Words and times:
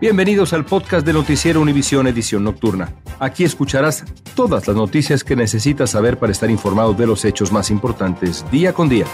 Bienvenidos 0.00 0.52
al 0.52 0.64
podcast 0.64 1.06
de 1.06 1.12
Noticiero 1.12 1.60
Univisión 1.60 2.08
Edición 2.08 2.42
Nocturna. 2.42 2.92
Aquí 3.20 3.44
escucharás 3.44 4.04
todas 4.34 4.66
las 4.66 4.76
noticias 4.76 5.22
que 5.22 5.36
necesitas 5.36 5.90
saber 5.90 6.18
para 6.18 6.32
estar 6.32 6.50
informado 6.50 6.94
de 6.94 7.06
los 7.06 7.24
hechos 7.24 7.52
más 7.52 7.70
importantes 7.70 8.44
día 8.50 8.72
con 8.72 8.88
día. 8.88 9.06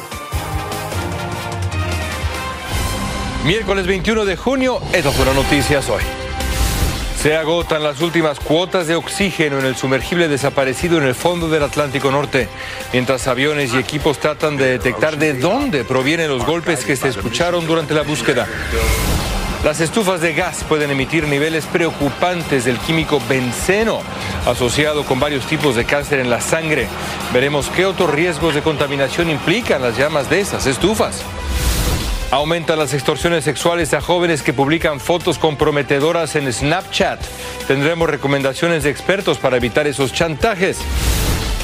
Miércoles 3.45 3.87
21 3.87 4.25
de 4.25 4.37
junio, 4.37 4.79
estas 4.93 5.15
fueron 5.15 5.37
noticias 5.37 5.89
hoy. 5.91 6.03
Se 7.21 7.37
agotan 7.37 7.83
las 7.83 8.01
últimas 8.01 8.41
cuotas 8.41 8.87
de 8.87 8.95
oxígeno 8.95 9.59
en 9.59 9.67
el 9.67 9.77
sumergible 9.77 10.29
desaparecido 10.29 10.97
en 10.97 11.05
el 11.05 11.15
fondo 11.15 11.51
del 11.51 11.63
Atlántico 11.63 12.11
Norte, 12.11 12.49
mientras 12.95 13.27
aviones 13.29 13.75
y 13.75 13.77
equipos 13.77 14.19
tratan 14.19 14.57
de 14.57 14.65
detectar 14.65 15.19
de 15.19 15.35
dónde 15.35 15.85
provienen 15.85 16.29
los 16.29 16.47
golpes 16.47 16.87
que 16.87 16.97
se 16.97 17.09
escucharon 17.09 17.67
durante 17.67 17.93
la 17.93 18.03
búsqueda. 18.03 18.47
Las 19.65 19.83
estufas 19.83 20.23
de 20.23 20.33
gas 20.33 20.65
pueden 20.65 20.91
emitir 20.91 21.29
niveles 21.29 21.67
preocupantes 21.67 22.65
del 22.65 22.79
químico 22.79 23.21
benceno, 23.29 24.01
asociado 24.47 25.05
con 25.05 25.21
varios 25.21 25.45
tipos 25.45 25.77
de 25.77 25.85
cáncer 25.85 26.19
en 26.19 26.31
la 26.31 26.41
sangre. 26.41 26.89
Veremos 27.35 27.69
qué 27.69 27.85
otros 27.85 28.11
riesgos 28.11 28.55
de 28.55 28.63
contaminación 28.63 29.29
implican 29.29 29.83
las 29.83 29.99
llamas 29.99 30.31
de 30.31 30.41
esas 30.41 30.67
estufas. 30.67 31.23
Aumentan 32.31 32.79
las 32.79 32.95
extorsiones 32.95 33.45
sexuales 33.45 33.93
a 33.93 34.01
jóvenes 34.01 34.43
que 34.43 34.55
publican 34.55 34.99
fotos 34.99 35.39
comprometedoras 35.39 36.37
en 36.37 36.51
Snapchat. 36.51 37.21
Tendremos 37.69 38.09
recomendaciones 38.09 38.85
de 38.85 38.91
expertos 38.91 39.37
para 39.37 39.59
evitar 39.59 39.87
esos 39.87 40.15
chantajes. 40.15 40.79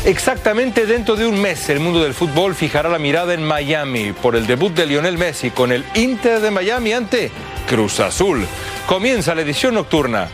Exactamente 0.07 0.87
dentro 0.87 1.17
de 1.17 1.27
un 1.27 1.37
mes, 1.41 1.69
el 1.69 1.81
mundo 1.81 2.01
del 2.01 2.15
fútbol 2.15 2.55
fijará 2.55 2.89
la 2.89 3.01
mirada 3.01 3.35
en 3.35 3.43
Miami 3.43 4.13
por 4.13 4.37
el 4.37 4.47
debut 4.47 4.73
de 4.73 4.87
Lionel 4.87 5.19
Messi 5.19 5.51
con 5.51 5.73
el 5.73 5.85
Inter 5.95 6.39
de 6.39 6.53
Miami 6.53 6.93
ante 6.93 7.33
Cruz 7.69 7.99
Azul. 7.99 8.47
Comienza 8.87 9.35
la 9.35 9.43
edición 9.43 9.75
nocturna. 9.75 10.29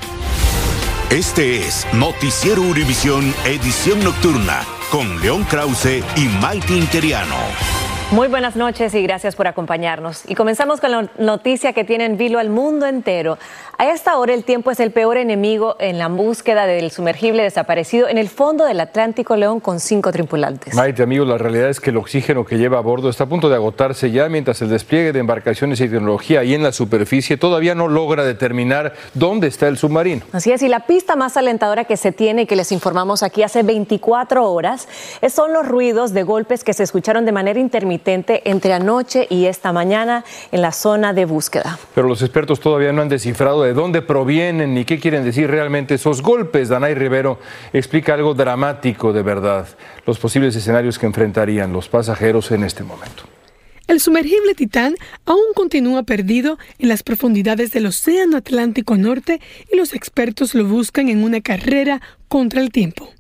Este 1.09 1.57
es 1.57 1.87
Noticiero 1.95 2.61
Univisión 2.61 3.35
Edición 3.46 4.05
Nocturna 4.05 4.61
con 4.91 5.19
León 5.23 5.45
Krause 5.45 6.05
y 6.16 6.29
Maite 6.29 6.74
Interiano. 6.74 7.82
Muy 8.13 8.29
buenas 8.29 8.57
noches 8.57 8.95
y 8.95 9.02
gracias 9.02 9.37
por 9.37 9.46
acompañarnos. 9.46 10.24
Y 10.29 10.35
comenzamos 10.35 10.82
con 10.82 10.91
la 10.91 11.09
noticia 11.18 11.73
que 11.73 11.82
tiene 11.82 12.05
en 12.05 12.18
vilo 12.18 12.38
al 12.38 12.51
mundo 12.51 12.85
entero. 12.85 13.38
A 13.79 13.87
esta 13.87 14.18
hora 14.18 14.35
el 14.35 14.45
tiempo 14.45 14.71
es 14.71 14.80
el 14.80 14.91
peor 14.91 15.16
enemigo 15.16 15.77
en 15.79 15.96
la 15.96 16.09
búsqueda 16.09 16.66
del 16.66 16.90
sumergible 16.90 17.43
desaparecido 17.43 18.09
en 18.09 18.18
el 18.18 18.29
fondo 18.29 18.66
del 18.66 18.80
Atlántico 18.80 19.35
León 19.35 19.60
con 19.60 19.80
cinco 19.80 20.13
tripulantes. 20.13 20.74
Maite, 20.74 21.02
amigos, 21.02 21.27
la 21.27 21.38
realidad 21.38 21.71
es 21.71 21.80
que 21.80 21.88
el 21.88 21.96
oxígeno 21.96 22.45
que 22.45 22.59
lleva 22.59 22.77
a 22.77 22.80
bordo 22.83 23.09
está 23.09 23.24
a 23.24 23.29
punto 23.29 23.49
de 23.49 23.55
agotarse 23.55 24.10
ya 24.10 24.29
mientras 24.29 24.60
el 24.60 24.68
despliegue 24.68 25.15
de 25.15 25.21
embarcaciones 25.21 25.80
y 25.80 25.88
tecnología 25.88 26.40
ahí 26.40 26.52
en 26.55 26.63
la 26.63 26.73
superficie 26.73 27.38
todavía 27.38 27.74
no 27.74 27.88
logra 27.88 28.24
determinar 28.24 28.93
dónde 29.15 29.46
está 29.46 29.68
el 29.68 29.79
submarino. 29.79 30.21
Así 30.33 30.52
es, 30.52 30.63
y 30.63 30.68
la 30.68 30.80
pista 30.80 31.16
más 31.16 31.38
alentadora 31.38 31.87
que 31.87 31.96
se 31.96 32.13
tiene 32.13 32.43
y 32.43 32.46
que 32.46 32.57
les 32.57 32.73
informamos 32.73 33.23
aquí 33.23 33.43
hace 33.43 33.63
24 33.63 34.52
horas 34.52 34.87
son 35.30 35.55
los 35.55 35.66
ruidos 35.66 36.13
de 36.13 36.24
golpes 36.24 36.63
que 36.63 36.74
se 36.74 36.83
escucharon 36.83 37.24
de 37.24 37.33
manera 37.33 37.59
intermitente 37.59 38.02
entre 38.07 38.73
anoche 38.73 39.27
y 39.31 39.47
esta 39.47 39.73
mañana 39.73 40.25
en 40.51 40.63
la 40.63 40.73
zona 40.73 41.13
de 41.13 41.25
búsqueda. 41.25 41.79
Pero 41.95 42.09
los 42.09 42.23
expertos 42.23 42.61
todavía 42.61 42.93
no 42.93 43.03
han 43.03 43.09
descifrado 43.09 43.63
de 43.63 43.73
dónde 43.73 44.03
provienen 44.03 44.75
ni 44.75 44.85
qué 44.85 44.99
quieren 44.99 45.25
decir 45.25 45.51
realmente 45.51 45.95
esos 45.95 46.23
golpes. 46.23 46.69
Danay 46.69 46.95
Rivero 46.95 47.39
explica 47.73 48.15
algo 48.15 48.35
dramático 48.35 49.13
de 49.13 49.23
verdad, 49.23 49.67
los 50.07 50.19
posibles 50.19 50.57
escenarios 50.57 50.99
que 50.99 51.07
enfrentarían 51.07 51.73
los 51.73 51.89
pasajeros 51.89 52.51
en 52.51 52.65
este 52.65 52.83
momento. 52.83 53.25
El 53.89 54.01
sumergible 54.01 54.55
Titán 54.55 54.95
aún 55.27 55.53
continúa 55.55 56.05
perdido 56.05 56.59
en 56.79 56.89
las 56.89 57.03
profundidades 57.03 57.73
del 57.73 57.87
Océano 57.87 58.39
Atlántico 58.39 58.97
Norte 58.97 59.41
y 59.71 59.77
los 59.77 59.93
expertos 59.93 60.55
lo 60.55 60.65
buscan 60.65 61.09
en 61.09 61.23
una 61.23 61.41
carrera 61.41 62.01
contra 62.29 62.63
el 62.63 62.71
tiempo. 62.71 63.11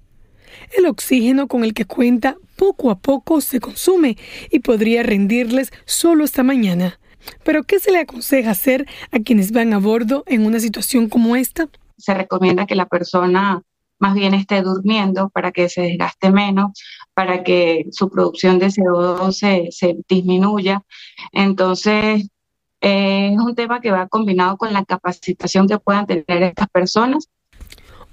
El 0.76 0.86
oxígeno 0.86 1.48
con 1.48 1.64
el 1.64 1.74
que 1.74 1.84
cuenta 1.84 2.36
poco 2.62 2.92
a 2.92 2.98
poco 3.00 3.40
se 3.40 3.58
consume 3.58 4.16
y 4.48 4.60
podría 4.60 5.02
rendirles 5.02 5.72
solo 5.84 6.22
esta 6.22 6.44
mañana. 6.44 7.00
Pero 7.42 7.64
¿qué 7.64 7.80
se 7.80 7.90
le 7.90 7.98
aconseja 7.98 8.52
hacer 8.52 8.86
a 9.10 9.18
quienes 9.18 9.50
van 9.50 9.72
a 9.72 9.78
bordo 9.78 10.22
en 10.28 10.46
una 10.46 10.60
situación 10.60 11.08
como 11.08 11.34
esta? 11.34 11.68
Se 11.98 12.14
recomienda 12.14 12.64
que 12.64 12.76
la 12.76 12.86
persona 12.86 13.62
más 13.98 14.14
bien 14.14 14.32
esté 14.34 14.62
durmiendo 14.62 15.28
para 15.30 15.50
que 15.50 15.68
se 15.68 15.82
desgaste 15.82 16.30
menos, 16.30 16.70
para 17.14 17.42
que 17.42 17.86
su 17.90 18.08
producción 18.08 18.60
de 18.60 18.68
CO2 18.68 19.70
se, 19.72 19.96
disminuya. 20.08 20.84
Entonces, 21.32 22.28
eh, 22.80 23.32
es 23.32 23.40
un 23.40 23.56
tema 23.56 23.80
que 23.80 23.90
va 23.90 24.06
combinado 24.06 24.56
con 24.56 24.72
la 24.72 24.84
capacitación 24.84 25.66
que 25.66 25.80
puedan 25.80 26.06
tener 26.06 26.44
estas 26.44 26.68
personas 26.68 27.28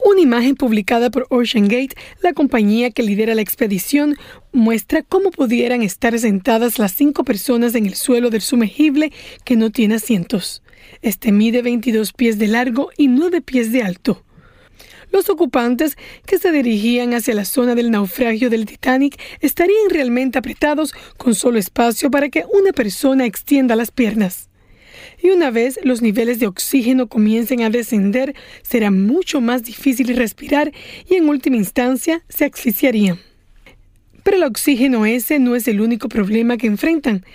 una 0.03 0.21
imagen 0.21 0.55
publicada 0.55 1.09
por 1.09 1.27
OceanGate, 1.29 1.95
la 2.21 2.33
compañía 2.33 2.91
que 2.91 3.03
lidera 3.03 3.35
la 3.35 3.41
expedición, 3.41 4.15
muestra 4.51 5.03
cómo 5.03 5.31
pudieran 5.31 5.81
estar 5.81 6.17
sentadas 6.17 6.79
las 6.79 6.93
cinco 6.93 7.23
personas 7.23 7.75
en 7.75 7.85
el 7.85 7.95
suelo 7.95 8.29
del 8.29 8.41
sumergible 8.41 9.11
que 9.43 9.55
no 9.55 9.71
tiene 9.71 9.95
asientos. 9.95 10.63
Este 11.01 11.31
mide 11.31 11.61
22 11.61 12.13
pies 12.13 12.39
de 12.39 12.47
largo 12.47 12.89
y 12.97 13.07
9 13.07 13.41
pies 13.41 13.71
de 13.71 13.83
alto. 13.83 14.23
Los 15.11 15.29
ocupantes 15.29 15.97
que 16.25 16.37
se 16.37 16.51
dirigían 16.51 17.13
hacia 17.13 17.33
la 17.33 17.45
zona 17.45 17.73
del 17.73 17.89
naufragio 17.89 18.49
del 18.49 18.65
Titanic 18.65 19.19
estarían 19.41 19.89
realmente 19.89 20.37
apretados 20.37 20.93
con 21.17 21.33
solo 21.33 21.57
espacio 21.57 22.11
para 22.11 22.29
que 22.29 22.45
una 22.51 22.73
persona 22.73 23.25
extienda 23.25 23.75
las 23.75 23.91
piernas 23.91 24.48
y 25.21 25.29
una 25.29 25.51
vez 25.51 25.79
los 25.83 26.01
niveles 26.01 26.39
de 26.39 26.47
oxígeno 26.47 27.07
comiencen 27.07 27.61
a 27.61 27.69
descender, 27.69 28.35
será 28.61 28.91
mucho 28.91 29.41
más 29.41 29.63
difícil 29.63 30.15
respirar 30.15 30.71
y 31.09 31.15
en 31.15 31.29
última 31.29 31.57
instancia 31.57 32.23
se 32.29 32.45
asfixiarían. 32.45 33.19
Pero 34.23 34.37
el 34.37 34.43
oxígeno 34.43 35.05
ese 35.05 35.39
no 35.39 35.55
es 35.55 35.67
el 35.67 35.81
único 35.81 36.09
problema 36.09 36.57
que 36.57 36.67
enfrentan. 36.67 37.25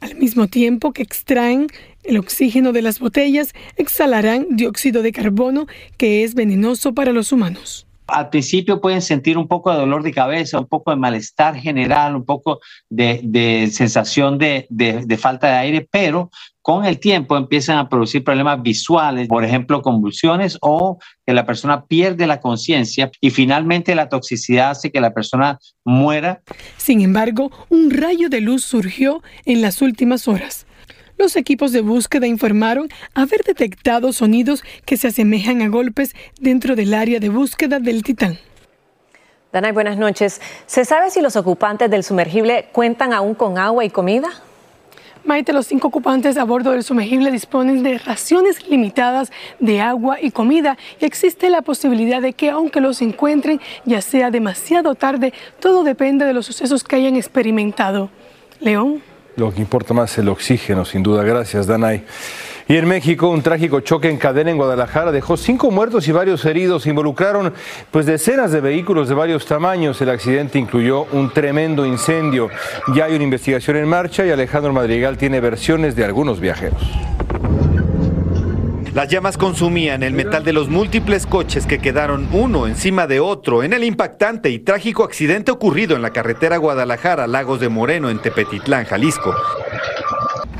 Al 0.00 0.16
mismo 0.16 0.48
tiempo 0.48 0.92
que 0.92 1.02
extraen 1.02 1.66
el 2.04 2.16
oxígeno 2.16 2.72
de 2.72 2.82
las 2.82 2.98
botellas, 2.98 3.52
exhalarán 3.76 4.46
dióxido 4.50 5.02
de 5.02 5.12
carbono 5.12 5.66
que 5.98 6.24
es 6.24 6.34
venenoso 6.34 6.94
para 6.94 7.12
los 7.12 7.32
humanos 7.32 7.86
al 8.10 8.28
principio 8.28 8.80
pueden 8.80 9.02
sentir 9.02 9.38
un 9.38 9.48
poco 9.48 9.70
de 9.70 9.78
dolor 9.78 10.02
de 10.02 10.12
cabeza, 10.12 10.58
un 10.58 10.66
poco 10.66 10.90
de 10.90 10.96
malestar 10.96 11.56
general, 11.56 12.16
un 12.16 12.24
poco 12.24 12.60
de, 12.88 13.68
sensación 13.72 14.38
de, 14.38 14.66
falta 15.18 15.48
de 15.48 15.54
aire, 15.54 15.88
pero 15.90 16.30
con 16.70 16.84
el 16.84 17.00
tiempo 17.00 17.36
empiezan 17.36 17.78
a 17.78 17.88
producir 17.88 18.22
problemas 18.22 18.62
visuales, 18.62 19.26
por 19.26 19.44
ejemplo, 19.44 19.82
convulsiones 19.82 20.56
o 20.60 21.00
que 21.26 21.34
la 21.34 21.44
persona 21.44 21.84
pierde 21.84 22.28
la 22.28 22.40
conciencia 22.40 23.10
y 23.20 23.30
finalmente 23.30 23.96
la 23.96 24.08
toxicidad 24.08 24.70
hace 24.70 24.92
que 24.92 25.00
la 25.00 25.12
persona 25.12 25.58
muera. 25.84 26.42
Sin 26.76 27.00
embargo, 27.00 27.50
un 27.70 27.90
rayo 27.90 28.28
de 28.28 28.40
luz 28.40 28.62
surgió 28.62 29.20
en 29.46 29.62
las 29.62 29.82
últimas 29.82 30.28
horas. 30.28 30.64
Los 31.18 31.34
equipos 31.34 31.72
de 31.72 31.80
búsqueda 31.80 32.28
informaron 32.28 32.88
haber 33.14 33.42
detectado 33.42 34.12
sonidos 34.12 34.62
que 34.84 34.96
se 34.96 35.08
asemejan 35.08 35.62
a 35.62 35.68
golpes 35.68 36.14
dentro 36.38 36.76
del 36.76 36.94
área 36.94 37.18
de 37.18 37.30
búsqueda 37.30 37.80
del 37.80 38.04
Titán. 38.04 38.38
Danay, 39.52 39.72
buenas 39.72 39.98
noches. 39.98 40.40
¿Se 40.66 40.84
sabe 40.84 41.10
si 41.10 41.20
los 41.20 41.34
ocupantes 41.34 41.90
del 41.90 42.04
sumergible 42.04 42.68
cuentan 42.70 43.12
aún 43.12 43.34
con 43.34 43.58
agua 43.58 43.84
y 43.84 43.90
comida? 43.90 44.28
Maite, 45.24 45.52
los 45.52 45.66
cinco 45.66 45.88
ocupantes 45.88 46.36
a 46.36 46.44
bordo 46.44 46.70
del 46.72 46.82
sumergible 46.82 47.30
disponen 47.30 47.82
de 47.82 47.98
raciones 47.98 48.68
limitadas 48.68 49.30
de 49.58 49.80
agua 49.80 50.18
y 50.20 50.30
comida 50.30 50.78
y 51.00 51.04
existe 51.04 51.50
la 51.50 51.62
posibilidad 51.62 52.22
de 52.22 52.32
que 52.32 52.50
aunque 52.50 52.80
los 52.80 53.02
encuentren 53.02 53.60
ya 53.84 54.00
sea 54.00 54.30
demasiado 54.30 54.94
tarde, 54.94 55.32
todo 55.60 55.84
depende 55.84 56.24
de 56.24 56.32
los 56.32 56.46
sucesos 56.46 56.84
que 56.84 56.96
hayan 56.96 57.16
experimentado. 57.16 58.10
León. 58.60 59.02
Lo 59.36 59.52
que 59.52 59.60
importa 59.60 59.94
más 59.94 60.12
es 60.12 60.18
el 60.18 60.28
oxígeno, 60.28 60.84
sin 60.84 61.02
duda. 61.02 61.22
Gracias, 61.22 61.66
Danay. 61.66 62.04
Y 62.70 62.76
en 62.76 62.86
México, 62.86 63.28
un 63.28 63.42
trágico 63.42 63.80
choque 63.80 64.08
en 64.08 64.16
cadena 64.16 64.52
en 64.52 64.56
Guadalajara 64.56 65.10
dejó 65.10 65.36
cinco 65.36 65.72
muertos 65.72 66.06
y 66.06 66.12
varios 66.12 66.44
heridos. 66.44 66.86
Involucraron 66.86 67.52
pues 67.90 68.06
decenas 68.06 68.52
de 68.52 68.60
vehículos 68.60 69.08
de 69.08 69.16
varios 69.16 69.44
tamaños. 69.44 70.00
El 70.00 70.08
accidente 70.08 70.60
incluyó 70.60 71.02
un 71.10 71.32
tremendo 71.32 71.84
incendio. 71.84 72.48
Ya 72.94 73.06
hay 73.06 73.16
una 73.16 73.24
investigación 73.24 73.76
en 73.76 73.88
marcha 73.88 74.24
y 74.24 74.30
Alejandro 74.30 74.72
Madrigal 74.72 75.18
tiene 75.18 75.40
versiones 75.40 75.96
de 75.96 76.04
algunos 76.04 76.38
viajeros. 76.38 76.80
Las 78.94 79.08
llamas 79.08 79.36
consumían 79.36 80.04
el 80.04 80.12
metal 80.12 80.44
de 80.44 80.52
los 80.52 80.68
múltiples 80.68 81.26
coches 81.26 81.66
que 81.66 81.80
quedaron 81.80 82.28
uno 82.30 82.68
encima 82.68 83.08
de 83.08 83.18
otro 83.18 83.64
en 83.64 83.72
el 83.72 83.82
impactante 83.82 84.48
y 84.48 84.60
trágico 84.60 85.02
accidente 85.02 85.50
ocurrido 85.50 85.96
en 85.96 86.02
la 86.02 86.10
carretera 86.10 86.56
Guadalajara-Lagos 86.58 87.58
de 87.58 87.68
Moreno 87.68 88.10
en 88.10 88.20
Tepetitlán, 88.20 88.84
Jalisco. 88.84 89.34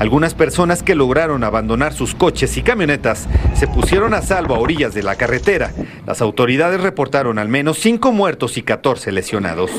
Algunas 0.01 0.33
personas 0.33 0.81
que 0.81 0.95
lograron 0.95 1.43
abandonar 1.43 1.93
sus 1.93 2.15
coches 2.15 2.57
y 2.57 2.63
camionetas 2.63 3.29
se 3.53 3.67
pusieron 3.67 4.15
a 4.15 4.23
salvo 4.23 4.55
a 4.55 4.57
orillas 4.57 4.95
de 4.95 5.03
la 5.03 5.13
carretera. 5.13 5.73
Las 6.07 6.23
autoridades 6.23 6.81
reportaron 6.81 7.37
al 7.37 7.49
menos 7.49 7.77
cinco 7.77 8.11
muertos 8.11 8.57
y 8.57 8.63
14 8.63 9.11
lesionados. 9.11 9.69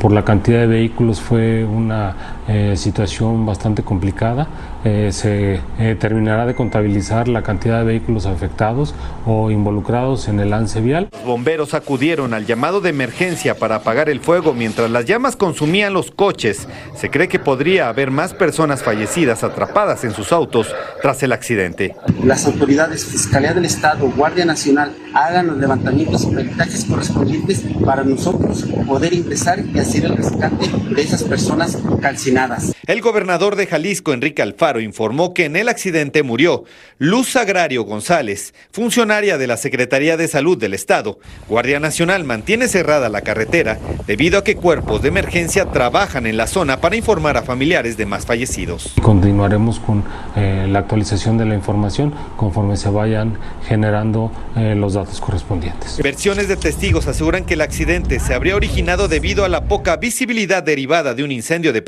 Por 0.00 0.10
la 0.10 0.24
cantidad 0.24 0.58
de 0.58 0.66
vehículos 0.66 1.20
fue 1.20 1.64
una 1.64 2.37
eh, 2.48 2.76
situación 2.76 3.44
bastante 3.44 3.82
complicada. 3.82 4.48
Eh, 4.82 5.10
se 5.12 5.60
eh, 5.78 5.96
terminará 6.00 6.46
de 6.46 6.54
contabilizar 6.54 7.28
la 7.28 7.42
cantidad 7.42 7.80
de 7.80 7.84
vehículos 7.84 8.24
afectados 8.24 8.94
o 9.26 9.50
involucrados 9.50 10.28
en 10.28 10.40
el 10.40 10.48
lance 10.48 10.80
vial. 10.80 11.10
Los 11.12 11.24
bomberos 11.24 11.74
acudieron 11.74 12.32
al 12.32 12.46
llamado 12.46 12.80
de 12.80 12.88
emergencia 12.88 13.54
para 13.58 13.76
apagar 13.76 14.08
el 14.08 14.20
fuego 14.20 14.54
mientras 14.54 14.90
las 14.90 15.04
llamas 15.04 15.36
consumían 15.36 15.92
los 15.92 16.10
coches. 16.10 16.68
Se 16.96 17.10
cree 17.10 17.28
que 17.28 17.38
podría 17.38 17.90
haber 17.90 18.10
más 18.10 18.32
personas 18.32 18.82
fallecidas 18.82 19.44
atrapadas 19.44 20.04
en 20.04 20.12
sus 20.12 20.32
autos 20.32 20.74
tras 21.02 21.22
el 21.22 21.32
accidente. 21.32 21.96
Las 22.24 22.46
autoridades, 22.46 23.04
Fiscalía 23.04 23.52
del 23.52 23.66
Estado, 23.66 24.10
Guardia 24.16 24.46
Nacional, 24.46 24.92
hagan 25.12 25.48
los 25.48 25.58
levantamientos 25.58 26.24
y 26.24 26.34
peritajes 26.34 26.86
correspondientes 26.86 27.62
para 27.84 28.04
nosotros 28.04 28.64
poder 28.86 29.12
ingresar 29.12 29.58
y 29.60 29.78
hacer 29.78 30.06
el 30.06 30.16
rescate 30.16 30.70
de 30.94 31.02
esas 31.02 31.24
personas 31.24 31.76
calcinadas. 32.00 32.37
El 32.86 33.00
gobernador 33.00 33.56
de 33.56 33.66
Jalisco, 33.66 34.12
Enrique 34.12 34.42
Alfaro, 34.42 34.80
informó 34.80 35.34
que 35.34 35.46
en 35.46 35.56
el 35.56 35.68
accidente 35.68 36.22
murió 36.22 36.64
Luz 36.98 37.34
Agrario 37.36 37.82
González, 37.82 38.54
funcionaria 38.70 39.38
de 39.38 39.46
la 39.46 39.56
Secretaría 39.56 40.16
de 40.16 40.28
Salud 40.28 40.56
del 40.56 40.72
Estado. 40.72 41.18
Guardia 41.48 41.80
Nacional 41.80 42.24
mantiene 42.24 42.68
cerrada 42.68 43.08
la 43.08 43.22
carretera 43.22 43.78
debido 44.06 44.38
a 44.38 44.44
que 44.44 44.56
cuerpos 44.56 45.02
de 45.02 45.08
emergencia 45.08 45.66
trabajan 45.66 46.26
en 46.26 46.36
la 46.36 46.46
zona 46.46 46.80
para 46.80 46.96
informar 46.96 47.36
a 47.36 47.42
familiares 47.42 47.96
de 47.96 48.06
más 48.06 48.24
fallecidos. 48.24 48.94
Continuaremos 49.02 49.80
con 49.80 50.04
eh, 50.36 50.66
la 50.68 50.78
actualización 50.78 51.38
de 51.38 51.44
la 51.44 51.54
información 51.54 52.14
conforme 52.36 52.76
se 52.76 52.88
vayan 52.88 53.36
generando 53.66 54.30
eh, 54.56 54.74
los 54.76 54.94
datos 54.94 55.20
correspondientes. 55.20 55.98
Versiones 56.02 56.48
de 56.48 56.56
testigos 56.56 57.06
aseguran 57.08 57.44
que 57.44 57.54
el 57.54 57.62
accidente 57.62 58.20
se 58.20 58.34
habría 58.34 58.54
originado 58.54 59.08
debido 59.08 59.44
a 59.44 59.48
la 59.48 59.64
poca 59.64 59.96
visibilidad 59.96 60.62
derivada 60.62 61.14
de 61.14 61.24
un 61.24 61.32
incendio 61.32 61.72
de 61.72 61.82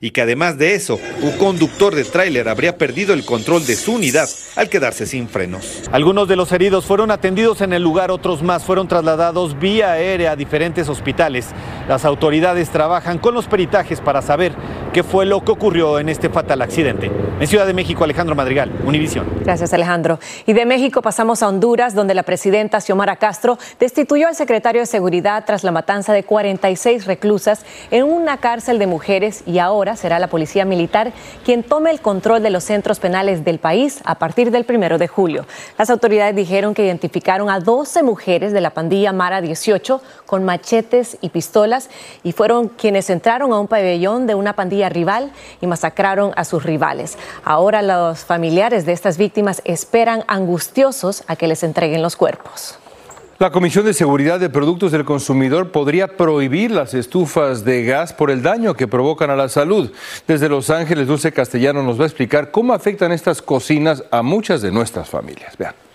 y 0.00 0.10
que 0.10 0.20
además 0.20 0.58
de 0.58 0.74
eso, 0.74 0.98
un 1.22 1.32
conductor 1.32 1.94
de 1.94 2.04
tráiler 2.04 2.48
habría 2.48 2.76
perdido 2.76 3.14
el 3.14 3.24
control 3.24 3.64
de 3.66 3.76
su 3.76 3.94
unidad 3.94 4.28
al 4.56 4.68
quedarse 4.68 5.06
sin 5.06 5.28
frenos. 5.28 5.82
Algunos 5.90 6.28
de 6.28 6.36
los 6.36 6.52
heridos 6.52 6.84
fueron 6.84 7.10
atendidos 7.10 7.62
en 7.62 7.72
el 7.72 7.82
lugar, 7.82 8.10
otros 8.10 8.42
más 8.42 8.64
fueron 8.64 8.88
trasladados 8.88 9.58
vía 9.58 9.92
aérea 9.92 10.32
a 10.32 10.36
diferentes 10.36 10.88
hospitales. 10.88 11.46
Las 11.88 12.04
autoridades 12.04 12.68
trabajan 12.70 13.18
con 13.18 13.34
los 13.34 13.46
peritajes 13.46 14.00
para 14.00 14.20
saber 14.20 14.52
qué 14.98 15.04
fue 15.04 15.26
lo 15.26 15.44
que 15.44 15.52
ocurrió 15.52 16.00
en 16.00 16.08
este 16.08 16.28
fatal 16.28 16.60
accidente. 16.60 17.08
En 17.38 17.46
Ciudad 17.46 17.68
de 17.68 17.72
México, 17.72 18.02
Alejandro 18.02 18.34
Madrigal, 18.34 18.72
Univisión. 18.84 19.28
Gracias, 19.44 19.72
Alejandro. 19.72 20.18
Y 20.44 20.54
de 20.54 20.66
México 20.66 21.02
pasamos 21.02 21.40
a 21.40 21.46
Honduras, 21.46 21.94
donde 21.94 22.14
la 22.14 22.24
presidenta 22.24 22.80
Xiomara 22.80 23.14
Castro 23.14 23.58
destituyó 23.78 24.26
al 24.26 24.34
secretario 24.34 24.80
de 24.80 24.86
Seguridad 24.86 25.44
tras 25.46 25.62
la 25.62 25.70
matanza 25.70 26.12
de 26.12 26.24
46 26.24 27.06
reclusas 27.06 27.64
en 27.92 28.02
una 28.02 28.38
cárcel 28.38 28.80
de 28.80 28.88
mujeres 28.88 29.44
y 29.46 29.60
ahora 29.60 29.94
será 29.94 30.18
la 30.18 30.26
Policía 30.26 30.64
Militar 30.64 31.12
quien 31.44 31.62
tome 31.62 31.92
el 31.92 32.00
control 32.00 32.42
de 32.42 32.50
los 32.50 32.64
centros 32.64 32.98
penales 32.98 33.44
del 33.44 33.60
país 33.60 34.00
a 34.04 34.16
partir 34.16 34.50
del 34.50 34.64
primero 34.64 34.98
de 34.98 35.06
julio. 35.06 35.46
Las 35.78 35.90
autoridades 35.90 36.34
dijeron 36.34 36.74
que 36.74 36.84
identificaron 36.84 37.50
a 37.50 37.60
12 37.60 38.02
mujeres 38.02 38.52
de 38.52 38.60
la 38.60 38.70
pandilla 38.70 39.12
Mara 39.12 39.40
18 39.42 40.02
con 40.26 40.44
machetes 40.44 41.18
y 41.20 41.28
pistolas 41.28 41.88
y 42.24 42.32
fueron 42.32 42.66
quienes 42.66 43.08
entraron 43.10 43.52
a 43.52 43.60
un 43.60 43.68
pabellón 43.68 44.26
de 44.26 44.34
una 44.34 44.54
pandilla 44.54 44.87
rival 44.88 45.32
y 45.60 45.66
masacraron 45.66 46.32
a 46.36 46.44
sus 46.44 46.62
rivales. 46.62 47.18
Ahora 47.44 47.82
los 47.82 48.24
familiares 48.24 48.86
de 48.86 48.92
estas 48.92 49.18
víctimas 49.18 49.62
esperan 49.64 50.24
angustiosos 50.28 51.24
a 51.26 51.36
que 51.36 51.48
les 51.48 51.62
entreguen 51.62 52.02
los 52.02 52.16
cuerpos. 52.16 52.78
La 53.38 53.52
Comisión 53.52 53.84
de 53.84 53.94
Seguridad 53.94 54.40
de 54.40 54.50
Productos 54.50 54.90
del 54.90 55.04
Consumidor 55.04 55.70
podría 55.70 56.16
prohibir 56.16 56.72
las 56.72 56.92
estufas 56.92 57.64
de 57.64 57.84
gas 57.84 58.12
por 58.12 58.32
el 58.32 58.42
daño 58.42 58.74
que 58.74 58.88
provocan 58.88 59.30
a 59.30 59.36
la 59.36 59.48
salud. 59.48 59.92
Desde 60.26 60.48
Los 60.48 60.70
Ángeles, 60.70 61.06
Dulce 61.06 61.30
Castellano 61.30 61.84
nos 61.84 62.00
va 62.00 62.02
a 62.02 62.08
explicar 62.08 62.50
cómo 62.50 62.72
afectan 62.72 63.12
estas 63.12 63.40
cocinas 63.40 64.02
a 64.10 64.22
muchas 64.22 64.60
de 64.60 64.72
nuestras 64.72 65.08
familias. 65.08 65.56
Vean. 65.56 65.87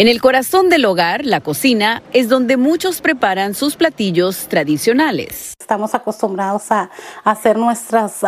En 0.00 0.08
el 0.08 0.22
corazón 0.22 0.70
del 0.70 0.86
hogar, 0.86 1.26
la 1.26 1.42
cocina, 1.42 2.02
es 2.14 2.30
donde 2.30 2.56
muchos 2.56 3.02
preparan 3.02 3.52
sus 3.52 3.76
platillos 3.76 4.48
tradicionales. 4.48 5.52
Estamos 5.60 5.94
acostumbrados 5.94 6.72
a 6.72 6.88
hacer 7.22 7.58
nuestras 7.58 8.22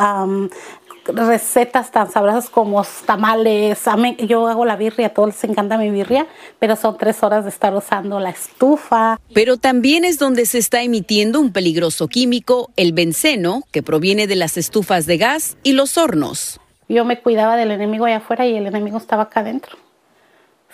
recetas 1.06 1.90
tan 1.90 2.12
sabrosas 2.12 2.50
como 2.50 2.84
tamales. 3.06 3.78
Yo 4.18 4.48
hago 4.48 4.66
la 4.66 4.76
birria, 4.76 5.06
a 5.06 5.14
todos 5.14 5.28
les 5.28 5.44
encanta 5.44 5.78
mi 5.78 5.88
birria, 5.88 6.26
pero 6.58 6.76
son 6.76 6.98
tres 6.98 7.22
horas 7.22 7.44
de 7.44 7.48
estar 7.48 7.74
usando 7.74 8.20
la 8.20 8.28
estufa. 8.28 9.18
Pero 9.32 9.56
también 9.56 10.04
es 10.04 10.18
donde 10.18 10.44
se 10.44 10.58
está 10.58 10.82
emitiendo 10.82 11.40
un 11.40 11.52
peligroso 11.52 12.06
químico, 12.06 12.70
el 12.76 12.92
benceno, 12.92 13.62
que 13.70 13.82
proviene 13.82 14.26
de 14.26 14.36
las 14.36 14.58
estufas 14.58 15.06
de 15.06 15.16
gas 15.16 15.56
y 15.62 15.72
los 15.72 15.96
hornos. 15.96 16.60
Yo 16.90 17.06
me 17.06 17.22
cuidaba 17.22 17.56
del 17.56 17.70
enemigo 17.70 18.04
allá 18.04 18.18
afuera 18.18 18.46
y 18.46 18.58
el 18.58 18.66
enemigo 18.66 18.98
estaba 18.98 19.22
acá 19.22 19.40
adentro. 19.40 19.78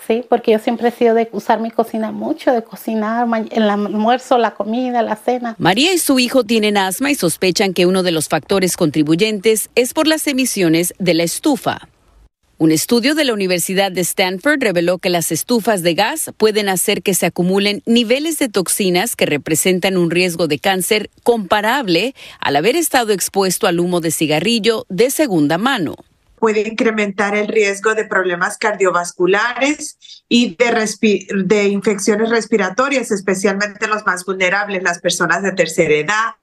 Sí, 0.07 0.23
porque 0.27 0.51
yo 0.53 0.59
siempre 0.59 0.89
he 0.89 0.91
sido 0.91 1.13
de 1.13 1.29
usar 1.31 1.59
mi 1.59 1.71
cocina 1.71 2.11
mucho, 2.11 2.51
de 2.51 2.63
cocinar 2.63 3.27
el 3.51 3.69
almuerzo, 3.69 4.37
la 4.37 4.55
comida, 4.55 5.01
la 5.01 5.15
cena. 5.15 5.55
María 5.59 5.93
y 5.93 5.97
su 5.97 6.19
hijo 6.19 6.43
tienen 6.43 6.77
asma 6.77 7.11
y 7.11 7.15
sospechan 7.15 7.73
que 7.73 7.85
uno 7.85 8.01
de 8.03 8.11
los 8.11 8.27
factores 8.27 8.77
contribuyentes 8.77 9.69
es 9.75 9.93
por 9.93 10.07
las 10.07 10.25
emisiones 10.27 10.93
de 10.99 11.13
la 11.13 11.23
estufa. 11.23 11.89
Un 12.57 12.73
estudio 12.73 13.15
de 13.15 13.23
la 13.23 13.33
Universidad 13.33 13.89
de 13.89 14.01
Stanford 14.01 14.61
reveló 14.61 14.97
que 14.97 15.09
las 15.09 15.31
estufas 15.31 15.81
de 15.81 15.93
gas 15.93 16.31
pueden 16.35 16.67
hacer 16.67 17.01
que 17.01 17.13
se 17.13 17.25
acumulen 17.25 17.81
niveles 17.85 18.37
de 18.37 18.49
toxinas 18.49 19.15
que 19.15 19.25
representan 19.25 19.95
un 19.95 20.11
riesgo 20.11 20.47
de 20.47 20.59
cáncer 20.59 21.09
comparable 21.23 22.15
al 22.41 22.57
haber 22.57 22.75
estado 22.75 23.13
expuesto 23.13 23.65
al 23.65 23.79
humo 23.79 24.01
de 24.01 24.11
cigarrillo 24.11 24.85
de 24.89 25.09
segunda 25.09 25.57
mano 25.57 25.95
puede 26.39 26.67
incrementar 26.67 27.35
el 27.35 27.47
riesgo 27.47 27.93
de 27.95 28.05
problemas 28.05 28.57
cardiovasculares 28.57 30.23
y 30.27 30.55
de, 30.55 31.27
de 31.45 31.67
infecciones 31.67 32.29
respiratorias, 32.29 33.11
especialmente 33.11 33.87
los 33.87 34.05
más 34.05 34.25
vulnerables, 34.25 34.83
las 34.83 34.99
personas 34.99 35.43
de 35.43 35.51
tercera 35.51 35.93
edad, 35.93 36.35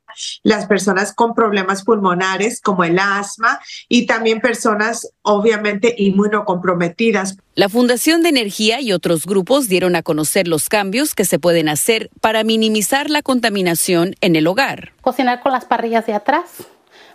las 0.43 0.67
personas 0.67 1.13
con 1.13 1.35
problemas 1.35 1.85
pulmonares 1.85 2.61
como 2.61 2.85
el 2.85 2.99
asma 2.99 3.61
y 3.89 4.07
también 4.07 4.41
personas 4.41 5.09
obviamente 5.23 5.95
inmunocomprometidas. 5.99 7.37
La 7.55 7.69
Fundación 7.69 8.23
de 8.23 8.31
Energía 8.31 8.81
y 8.81 8.93
otros 8.93 9.27
grupos 9.27 9.69
dieron 9.69 9.97
a 9.97 10.03
conocer 10.03 10.49
los 10.49 10.69
cambios 10.69 11.15
que 11.15 11.25
se 11.25 11.39
pueden 11.39 11.69
hacer 11.69 12.11
para 12.21 12.45
minimizar 12.45 13.11
la 13.11 13.23
contaminación 13.23 14.15
en 14.21 14.37
el 14.37 14.47
hogar. 14.47 14.93
Cocinar 15.01 15.43
con 15.43 15.53
las 15.53 15.65
parrillas 15.65 16.07
de 16.07 16.15
atrás 16.15 16.45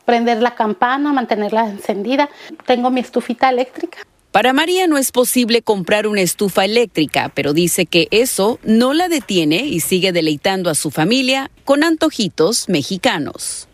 prender 0.06 0.42
la 0.42 0.56
campana, 0.56 1.14
mantenerla 1.14 1.70
encendida. 1.70 2.30
Tengo 2.66 2.90
mi 2.92 3.02
estufita 3.02 3.50
eléctrica. 3.50 4.00
Para 4.32 4.54
María 4.54 4.88
no 4.88 4.98
es 4.98 5.12
posible 5.12 5.62
comprar 5.62 6.08
una 6.08 6.22
estufa 6.22 6.64
eléctrica, 6.64 7.30
pero 7.34 7.52
dice 7.52 7.86
que 7.86 8.08
eso 8.12 8.60
no 8.64 8.94
la 8.94 9.10
detiene 9.10 9.58
y 9.58 9.82
sigue 9.82 10.14
deleitando 10.14 10.70
a 10.70 10.76
su 10.76 10.90
familia 10.90 11.52
con 11.66 11.84
antojitos 11.84 12.70
mexicanos. 12.70 13.68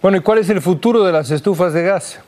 Bueno, 0.00 0.18
¿y 0.18 0.20
cuál 0.20 0.38
es 0.38 0.48
el 0.50 0.62
futuro 0.62 1.02
de 1.02 1.10
las 1.10 1.32
estufas 1.32 1.72
de 1.72 1.82
gas? 1.82 2.20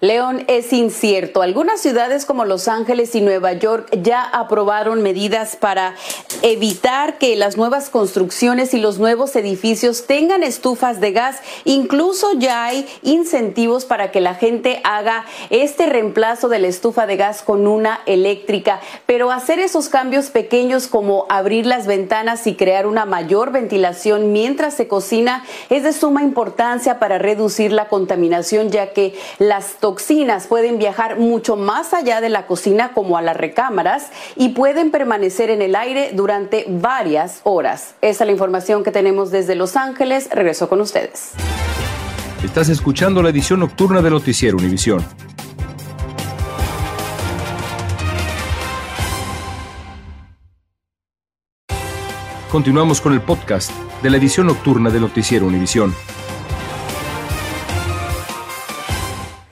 León 0.00 0.44
es 0.46 0.72
incierto. 0.72 1.42
Algunas 1.42 1.80
ciudades 1.80 2.24
como 2.24 2.44
Los 2.44 2.68
Ángeles 2.68 3.16
y 3.16 3.20
Nueva 3.20 3.54
York 3.54 3.88
ya 4.00 4.22
aprobaron 4.22 5.02
medidas 5.02 5.56
para 5.56 5.96
evitar 6.42 7.18
que 7.18 7.34
las 7.34 7.56
nuevas 7.56 7.90
construcciones 7.90 8.74
y 8.74 8.78
los 8.78 9.00
nuevos 9.00 9.34
edificios 9.34 10.06
tengan 10.06 10.44
estufas 10.44 11.00
de 11.00 11.10
gas. 11.10 11.38
Incluso 11.64 12.34
ya 12.34 12.66
hay 12.66 12.86
incentivos 13.02 13.86
para 13.86 14.12
que 14.12 14.20
la 14.20 14.36
gente 14.36 14.80
haga 14.84 15.24
este 15.50 15.86
reemplazo 15.86 16.48
de 16.48 16.60
la 16.60 16.68
estufa 16.68 17.08
de 17.08 17.16
gas 17.16 17.42
con 17.42 17.66
una 17.66 17.98
eléctrica. 18.06 18.78
Pero 19.04 19.32
hacer 19.32 19.58
esos 19.58 19.88
cambios 19.88 20.30
pequeños 20.30 20.86
como 20.86 21.26
abrir 21.28 21.66
las 21.66 21.88
ventanas 21.88 22.46
y 22.46 22.54
crear 22.54 22.86
una 22.86 23.04
mayor 23.04 23.50
ventilación 23.50 24.30
mientras 24.30 24.74
se 24.74 24.86
cocina 24.86 25.44
es 25.70 25.82
de 25.82 25.92
suma 25.92 26.22
importancia 26.22 27.00
para 27.00 27.18
reducir 27.18 27.72
la 27.72 27.88
contaminación 27.88 28.70
ya 28.70 28.92
que 28.92 29.18
las 29.40 29.74
toxinas 29.88 30.46
pueden 30.46 30.76
viajar 30.76 31.18
mucho 31.18 31.56
más 31.56 31.94
allá 31.94 32.20
de 32.20 32.28
la 32.28 32.46
cocina 32.46 32.92
como 32.92 33.16
a 33.16 33.22
las 33.22 33.38
recámaras 33.38 34.10
y 34.36 34.50
pueden 34.50 34.90
permanecer 34.90 35.48
en 35.48 35.62
el 35.62 35.74
aire 35.74 36.10
durante 36.12 36.66
varias 36.68 37.40
horas. 37.44 37.94
Esa 38.02 38.24
es 38.24 38.26
la 38.26 38.32
información 38.32 38.84
que 38.84 38.90
tenemos 38.90 39.30
desde 39.30 39.54
Los 39.54 39.76
Ángeles. 39.76 40.28
Regreso 40.30 40.68
con 40.68 40.82
ustedes. 40.82 41.32
Estás 42.44 42.68
escuchando 42.68 43.22
la 43.22 43.30
edición 43.30 43.60
nocturna 43.60 44.02
de 44.02 44.10
Noticiero 44.10 44.58
Univisión. 44.58 45.02
Continuamos 52.52 53.00
con 53.00 53.14
el 53.14 53.22
podcast 53.22 53.72
de 54.02 54.10
la 54.10 54.18
edición 54.18 54.48
nocturna 54.48 54.90
de 54.90 55.00
Noticiero 55.00 55.46
Univisión. 55.46 55.94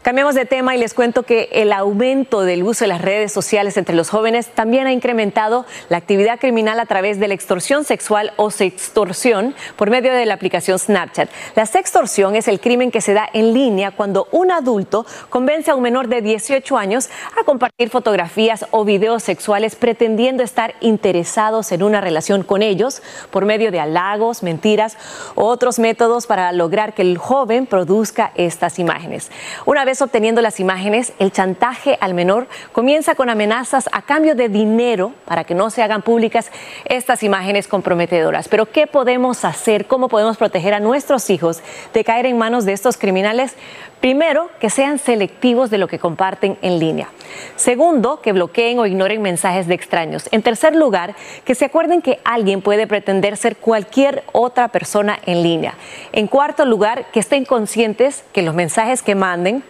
Cambiamos 0.07 0.37
de 0.37 0.47
tema 0.47 0.77
y 0.77 0.79
les 0.79 0.95
cuento 0.95 1.25
que 1.25 1.49
el 1.51 1.73
aumento 1.73 2.43
del 2.43 2.63
uso 2.63 2.85
de 2.85 2.87
las 2.87 3.03
redes 3.03 3.33
sociales 3.33 3.77
entre 3.77 3.97
los 3.97 4.09
jóvenes 4.09 4.47
también 4.47 4.87
ha 4.87 4.93
incrementado 4.93 5.67
la 5.89 5.97
actividad 5.97 6.39
criminal 6.39 6.79
a 6.79 6.87
través 6.87 7.19
de 7.19 7.27
la 7.27 7.35
extorsión 7.35 7.83
sexual 7.83 8.33
o 8.37 8.53
sextorsión 8.53 9.57
por 9.75 9.91
medio 9.91 10.13
de 10.13 10.25
la 10.25 10.35
aplicación 10.35 10.79
Snapchat. 10.79 11.29
La 11.57 11.67
sextorsión 11.67 12.37
es 12.37 12.47
el 12.47 12.61
crimen 12.61 12.93
que 12.93 13.01
se 13.01 13.15
da 13.15 13.29
en 13.33 13.53
línea 13.53 13.91
cuando 13.91 14.29
un 14.31 14.53
adulto 14.53 15.05
convence 15.29 15.73
a 15.73 15.75
un 15.75 15.83
menor 15.83 16.07
de 16.07 16.23
18 16.23 16.79
años 16.79 17.09
a 17.37 17.43
compartir 17.43 17.91
fotografías 17.91 18.65
o 18.71 18.85
videos 18.85 19.25
sexuales 19.25 19.75
pretendiendo 19.75 20.45
estar 20.45 20.77
interesados 20.83 21.73
en 21.73 21.83
una 21.83 22.01
relación 22.01 22.45
con 22.45 22.63
ellos 22.63 23.03
por 23.33 23.45
medio 23.45 23.73
de 23.73 23.81
halagos, 23.81 24.45
mentiras 24.45 24.97
u 25.35 25.41
otros 25.41 25.81
métodos 25.81 26.29
para 26.29 26.53
lograr 26.53 26.95
que 26.95 27.03
el 27.03 27.19
joven 27.19 27.67
produzca 27.67 28.31
estas 28.37 28.79
imágenes. 28.79 29.33
Una 29.65 29.85
vez 29.85 29.96
obteniendo 30.03 30.43
las 30.43 30.61
imágenes, 30.61 31.13
el 31.19 31.33
chantaje 31.33 31.99
al 32.01 32.15
menor 32.15 32.47
comienza 32.73 33.15
con 33.15 33.31
amenazas 33.31 33.89
a 33.93 34.03
cambio 34.03 34.35
de 34.35 34.49
dinero 34.49 35.13
para 35.25 35.45
que 35.45 35.55
no 35.55 35.71
se 35.71 35.83
hagan 35.83 36.03
públicas 36.03 36.51
estas 36.85 37.23
imágenes 37.23 37.69
comprometedoras. 37.69 38.49
Pero 38.49 38.67
¿qué 38.67 38.87
podemos 38.87 39.45
hacer? 39.45 39.87
¿Cómo 39.87 40.09
podemos 40.09 40.37
proteger 40.37 40.75
a 40.75 40.81
nuestros 40.81 41.31
hijos 41.31 41.63
de 41.93 42.05
caer 42.05 42.27
en 42.27 42.39
manos 42.39 42.65
de 42.65 42.73
estos 42.73 42.97
criminales? 42.97 43.55
Primero, 44.01 44.51
que 44.61 44.71
sean 44.71 44.99
selectivos 44.99 45.71
de 45.71 45.79
lo 45.79 45.89
que 45.89 45.99
comparten 45.99 46.59
en 46.63 46.79
línea. 46.79 47.09
Segundo, 47.57 48.21
que 48.21 48.33
bloqueen 48.33 48.79
o 48.79 48.87
ignoren 48.87 49.23
mensajes 49.23 49.67
de 49.67 49.75
extraños. 49.75 50.29
En 50.33 50.43
tercer 50.43 50.77
lugar, 50.77 51.15
que 51.45 51.55
se 51.55 51.65
acuerden 51.65 52.03
que 52.03 52.21
alguien 52.25 52.61
puede 52.61 52.87
pretender 52.87 53.37
ser 53.37 53.57
cualquier 53.57 54.23
otra 54.33 54.69
persona 54.69 55.19
en 55.25 55.43
línea. 55.43 55.75
En 56.13 56.27
cuarto 56.27 56.65
lugar, 56.65 57.07
que 57.11 57.21
estén 57.21 57.45
conscientes 57.45 58.25
que 58.33 58.43
los 58.43 58.55
mensajes 58.55 59.03
que 59.03 59.15
manden 59.15 59.65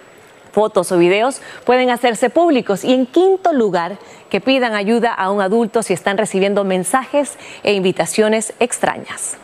fotos 0.57 0.91
o 0.91 0.97
videos 0.97 1.43
pueden 1.67 1.91
hacerse 1.91 2.31
públicos. 2.31 2.83
Y 2.83 2.95
en 2.95 3.05
quinto 3.05 3.53
lugar, 3.53 3.99
que 4.31 4.41
pidan 4.41 4.75
ayuda 4.75 5.13
a 5.13 5.31
un 5.31 5.43
adulto 5.43 5.83
si 5.83 5.93
están 5.93 6.17
recibiendo 6.17 6.65
mensajes 6.65 7.37
e 7.63 7.75
invitaciones 7.75 8.55
extrañas. 8.59 9.37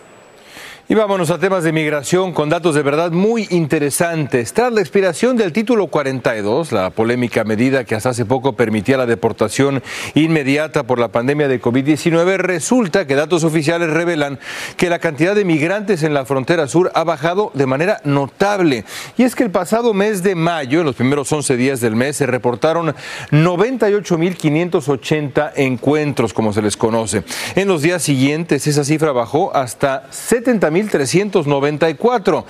Y 0.92 0.94
vámonos 0.94 1.30
a 1.30 1.38
temas 1.38 1.64
de 1.64 1.72
migración 1.72 2.34
con 2.34 2.50
datos 2.50 2.74
de 2.74 2.82
verdad 2.82 3.12
muy 3.12 3.46
interesantes. 3.48 4.52
Tras 4.52 4.70
la 4.74 4.82
expiración 4.82 5.38
del 5.38 5.50
título 5.50 5.86
42, 5.86 6.70
la 6.70 6.90
polémica 6.90 7.44
medida 7.44 7.84
que 7.84 7.94
hasta 7.94 8.10
hace 8.10 8.26
poco 8.26 8.56
permitía 8.56 8.98
la 8.98 9.06
deportación 9.06 9.82
inmediata 10.14 10.82
por 10.82 10.98
la 10.98 11.08
pandemia 11.08 11.48
de 11.48 11.62
COVID-19, 11.62 12.36
resulta 12.36 13.06
que 13.06 13.14
datos 13.14 13.42
oficiales 13.42 13.88
revelan 13.88 14.38
que 14.76 14.90
la 14.90 14.98
cantidad 14.98 15.34
de 15.34 15.46
migrantes 15.46 16.02
en 16.02 16.12
la 16.12 16.26
frontera 16.26 16.68
sur 16.68 16.92
ha 16.94 17.04
bajado 17.04 17.52
de 17.54 17.64
manera 17.64 18.02
notable. 18.04 18.84
Y 19.16 19.22
es 19.22 19.34
que 19.34 19.44
el 19.44 19.50
pasado 19.50 19.94
mes 19.94 20.22
de 20.22 20.34
mayo, 20.34 20.80
en 20.80 20.86
los 20.86 20.96
primeros 20.96 21.32
11 21.32 21.56
días 21.56 21.80
del 21.80 21.96
mes, 21.96 22.18
se 22.18 22.26
reportaron 22.26 22.94
98.580 23.30 25.52
encuentros, 25.56 26.34
como 26.34 26.52
se 26.52 26.60
les 26.60 26.76
conoce. 26.76 27.24
En 27.54 27.68
los 27.68 27.80
días 27.80 28.02
siguientes, 28.02 28.66
esa 28.66 28.84
cifra 28.84 29.12
bajó 29.12 29.56
hasta 29.56 30.10
70.000 30.10 30.81
394. 30.88 32.46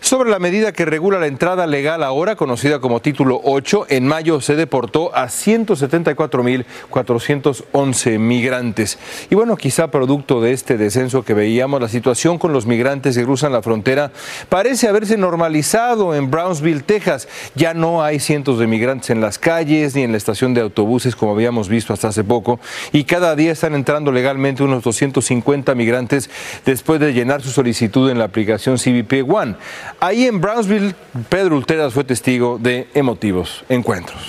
Sobre 0.00 0.30
la 0.30 0.38
medida 0.38 0.72
que 0.72 0.84
regula 0.84 1.18
la 1.18 1.26
entrada 1.26 1.66
legal 1.66 2.02
ahora, 2.02 2.36
conocida 2.36 2.80
como 2.80 3.00
Título 3.00 3.40
8, 3.44 3.86
en 3.88 4.06
mayo 4.06 4.40
se 4.40 4.56
deportó 4.56 5.14
a 5.14 5.26
174.411 5.26 8.18
migrantes. 8.18 8.98
Y 9.30 9.34
bueno, 9.34 9.56
quizá 9.56 9.90
producto 9.90 10.40
de 10.40 10.52
este 10.52 10.76
descenso 10.76 11.24
que 11.24 11.34
veíamos, 11.34 11.80
la 11.80 11.88
situación 11.88 12.38
con 12.38 12.52
los 12.52 12.66
migrantes 12.66 13.16
que 13.16 13.24
cruzan 13.24 13.52
la 13.52 13.62
frontera 13.62 14.12
parece 14.48 14.88
haberse 14.88 15.16
normalizado 15.16 16.14
en 16.14 16.30
Brownsville, 16.30 16.82
Texas. 16.82 17.28
Ya 17.54 17.74
no 17.74 18.02
hay 18.02 18.20
cientos 18.20 18.58
de 18.58 18.66
migrantes 18.66 19.10
en 19.10 19.20
las 19.20 19.38
calles 19.38 19.94
ni 19.94 20.02
en 20.02 20.12
la 20.12 20.18
estación 20.18 20.54
de 20.54 20.60
autobuses 20.60 21.16
como 21.16 21.32
habíamos 21.32 21.68
visto 21.68 21.92
hasta 21.92 22.08
hace 22.08 22.24
poco. 22.24 22.60
Y 22.92 23.04
cada 23.04 23.34
día 23.36 23.52
están 23.52 23.74
entrando 23.74 24.12
legalmente 24.12 24.62
unos 24.62 24.82
250 24.82 25.74
migrantes 25.74 26.30
después 26.64 27.00
de 27.00 27.12
llenar 27.12 27.42
su 27.42 27.50
solicitud 27.72 28.10
en 28.10 28.18
la 28.18 28.26
aplicación 28.26 28.76
CBP 28.76 29.24
One. 29.26 29.56
Ahí 29.98 30.26
en 30.26 30.40
Brownsville, 30.42 30.94
Pedro 31.30 31.56
Ulteras 31.56 31.94
fue 31.94 32.04
testigo 32.04 32.58
de 32.60 32.88
emotivos 32.92 33.64
encuentros. 33.70 34.20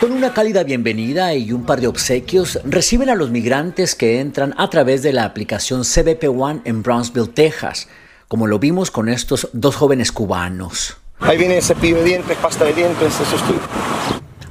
Con 0.00 0.12
una 0.12 0.32
cálida 0.32 0.64
bienvenida 0.64 1.34
y 1.34 1.52
un 1.52 1.64
par 1.64 1.80
de 1.80 1.86
obsequios, 1.86 2.58
reciben 2.64 3.08
a 3.08 3.14
los 3.14 3.30
migrantes 3.30 3.94
que 3.94 4.20
entran 4.20 4.52
a 4.58 4.68
través 4.68 5.02
de 5.02 5.12
la 5.12 5.24
aplicación 5.24 5.82
CBP 5.84 6.24
One 6.28 6.60
en 6.64 6.82
Brownsville, 6.82 7.28
Texas, 7.28 7.88
como 8.26 8.48
lo 8.48 8.58
vimos 8.58 8.90
con 8.90 9.08
estos 9.08 9.48
dos 9.52 9.76
jóvenes 9.76 10.10
cubanos. 10.10 10.96
Ahí 11.20 11.38
viene 11.38 11.62
cepillo 11.62 11.98
de 11.98 12.04
dientes, 12.04 12.36
pasta 12.38 12.64
de 12.64 12.74
dientes, 12.74 13.14
eso 13.20 13.36
es 13.36 13.42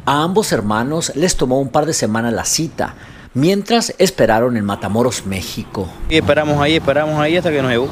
A 0.05 0.23
ambos 0.23 0.53
hermanos 0.53 1.11
les 1.15 1.35
tomó 1.35 1.59
un 1.59 1.69
par 1.69 1.85
de 1.85 1.93
semanas 1.93 2.33
la 2.33 2.45
cita, 2.45 2.95
mientras 3.37 3.93
esperaron 3.99 4.57
en 4.57 4.65
Matamoros, 4.65 5.27
México. 5.27 5.87
Y 6.09 6.15
esperamos 6.15 6.59
ahí, 6.59 6.77
esperamos 6.77 7.19
ahí 7.19 7.37
hasta 7.37 7.51
que 7.51 7.61
nos 7.61 7.69
llegó. 7.69 7.87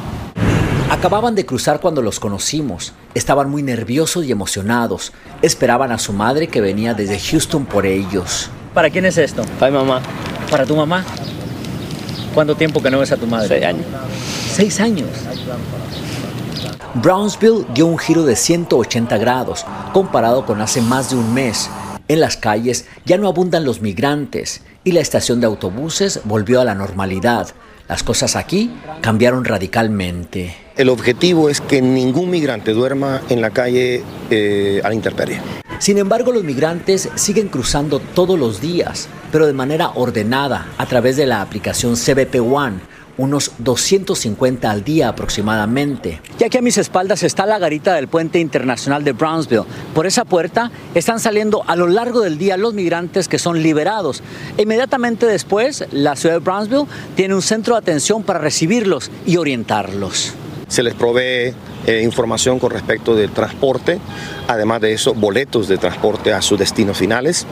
Acababan 0.90 1.36
de 1.36 1.46
cruzar 1.46 1.80
cuando 1.80 2.02
los 2.02 2.20
conocimos. 2.20 2.94
Estaban 3.14 3.52
muy 3.52 3.62
nerviosos 3.62 4.26
y 4.26 4.32
emocionados. 4.32 5.14
Esperaban 5.44 5.92
a 5.92 6.00
su 6.00 6.14
madre 6.14 6.48
que 6.48 6.62
venía 6.62 6.96
desde 6.96 7.20
Houston 7.20 7.66
por 7.66 7.86
ellos. 7.86 8.50
¿Para 8.74 8.90
quién 8.90 9.06
es 9.06 9.20
esto? 9.20 9.44
Para 9.60 9.72
mi 9.72 9.78
mamá. 9.78 10.02
¿Para 10.50 10.66
tu 10.66 10.76
mamá? 10.76 11.06
¿Cuánto 12.34 12.56
tiempo 12.56 12.82
que 12.82 12.90
no 12.90 12.98
ves 12.98 13.12
a 13.12 13.18
tu 13.18 13.28
madre? 13.28 13.48
Seis 13.50 13.66
años. 13.66 13.86
Seis 14.52 14.80
años. 14.80 15.10
Brownsville 16.96 17.68
dio 17.76 17.86
un 17.86 18.00
giro 18.00 18.24
de 18.24 18.36
180 18.36 19.16
grados 19.20 19.64
comparado 19.94 20.44
con 20.44 20.60
hace 20.62 20.82
más 20.82 21.12
de 21.12 21.18
un 21.18 21.36
mes. 21.36 21.70
En 22.08 22.20
las 22.20 22.36
calles 22.36 22.88
ya 23.06 23.20
no 23.20 23.28
abundan 23.28 23.64
los 23.64 23.82
migrantes 23.82 24.62
y 24.86 24.94
la 24.94 25.02
estación 25.02 25.42
de 25.42 25.48
autobuses 25.48 26.22
volvió 26.24 26.62
a 26.62 26.64
la 26.64 26.76
normalidad. 26.76 27.50
Las 27.90 28.04
cosas 28.04 28.38
aquí 28.38 28.72
cambiaron 29.02 29.44
radicalmente. 29.44 30.56
El 30.78 30.90
objetivo 30.90 31.50
es 31.50 31.60
que 31.60 31.82
ningún 31.82 32.30
migrante 32.30 32.72
duerma 32.72 33.22
en 33.30 33.42
la 33.42 33.50
calle 33.50 34.04
eh, 34.30 34.82
a 34.84 34.90
la 34.90 34.96
intemperie. 34.96 35.42
Sin 35.80 35.98
embargo, 35.98 36.32
los 36.32 36.44
migrantes 36.44 37.10
siguen 37.16 37.50
cruzando 37.50 38.00
todos 38.00 38.40
los 38.40 38.62
días, 38.62 39.10
pero 39.32 39.46
de 39.46 39.54
manera 39.54 39.90
ordenada 39.96 40.68
a 40.78 40.86
través 40.86 41.18
de 41.18 41.26
la 41.26 41.42
aplicación 41.42 41.96
CBP 41.96 42.36
One 42.42 42.95
unos 43.18 43.52
250 43.60 44.70
al 44.70 44.84
día 44.84 45.10
aproximadamente. 45.10 46.22
Y 46.40 46.44
aquí 46.44 46.58
a 46.58 46.62
mis 46.62 46.78
espaldas 46.78 47.24
está 47.24 47.46
la 47.46 47.60
garita 47.60 47.94
del 47.94 48.08
puente 48.08 48.40
internacional 48.40 49.04
de 49.04 49.14
Brownsville. 49.14 49.64
Por 49.94 50.06
esa 50.06 50.26
puerta 50.26 50.72
están 50.94 51.20
saliendo 51.20 51.64
a 51.68 51.76
lo 51.76 51.88
largo 51.88 52.22
del 52.22 52.38
día 52.38 52.58
los 52.58 52.74
migrantes 52.74 53.28
que 53.28 53.40
son 53.40 53.62
liberados. 53.62 54.22
Inmediatamente 54.58 55.26
después, 55.26 55.86
la 55.92 56.16
ciudad 56.16 56.36
de 56.36 56.40
Brownsville 56.40 56.86
tiene 57.16 57.36
un 57.36 57.42
centro 57.42 57.76
de 57.76 57.80
atención 57.80 58.24
para 58.24 58.40
recibirlos 58.40 59.12
y 59.26 59.38
orientarlos. 59.38 60.34
Se 60.68 60.82
les 60.82 60.96
provee 60.96 61.54
eh, 61.86 62.02
información 62.04 62.58
con 62.60 62.72
respecto 62.72 63.16
del 63.16 63.30
transporte, 63.32 64.00
además 64.48 64.82
de 64.82 64.94
eso, 64.94 65.14
boletos 65.14 65.68
de 65.68 65.78
transporte 65.78 66.34
a 66.34 66.42
sus 66.42 66.58
destinos 66.58 66.98
finales. 66.98 67.46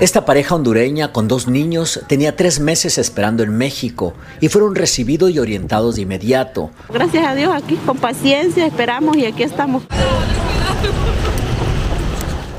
Esta 0.00 0.24
pareja 0.24 0.54
hondureña 0.54 1.12
con 1.12 1.26
dos 1.26 1.48
niños 1.48 2.00
tenía 2.06 2.36
tres 2.36 2.60
meses 2.60 2.98
esperando 2.98 3.42
en 3.42 3.58
México 3.58 4.14
y 4.40 4.48
fueron 4.48 4.76
recibidos 4.76 5.32
y 5.32 5.40
orientados 5.40 5.96
de 5.96 6.02
inmediato. 6.02 6.70
Gracias 6.88 7.26
a 7.26 7.34
Dios 7.34 7.52
aquí 7.52 7.74
con 7.84 7.96
paciencia 7.96 8.64
esperamos 8.64 9.16
y 9.16 9.26
aquí 9.26 9.42
estamos. 9.42 9.82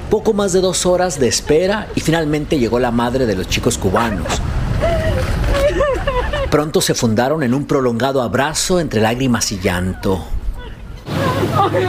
Poco 0.10 0.34
más 0.34 0.52
de 0.52 0.60
dos 0.60 0.86
horas 0.86 1.18
de 1.18 1.30
espera 1.30 1.88
y 1.96 2.02
finalmente 2.02 2.60
llegó 2.60 2.78
la 2.78 2.92
madre 2.92 3.26
de 3.26 3.36
los 3.38 3.48
chicos 3.48 3.78
cubanos. 3.78 4.28
Pronto 6.52 6.82
se 6.82 6.94
fundaron 6.94 7.42
en 7.44 7.54
un 7.54 7.66
prolongado 7.66 8.22
abrazo 8.22 8.82
entre 8.82 9.00
lágrimas 9.00 9.50
y 9.54 9.60
llanto. 9.60 10.26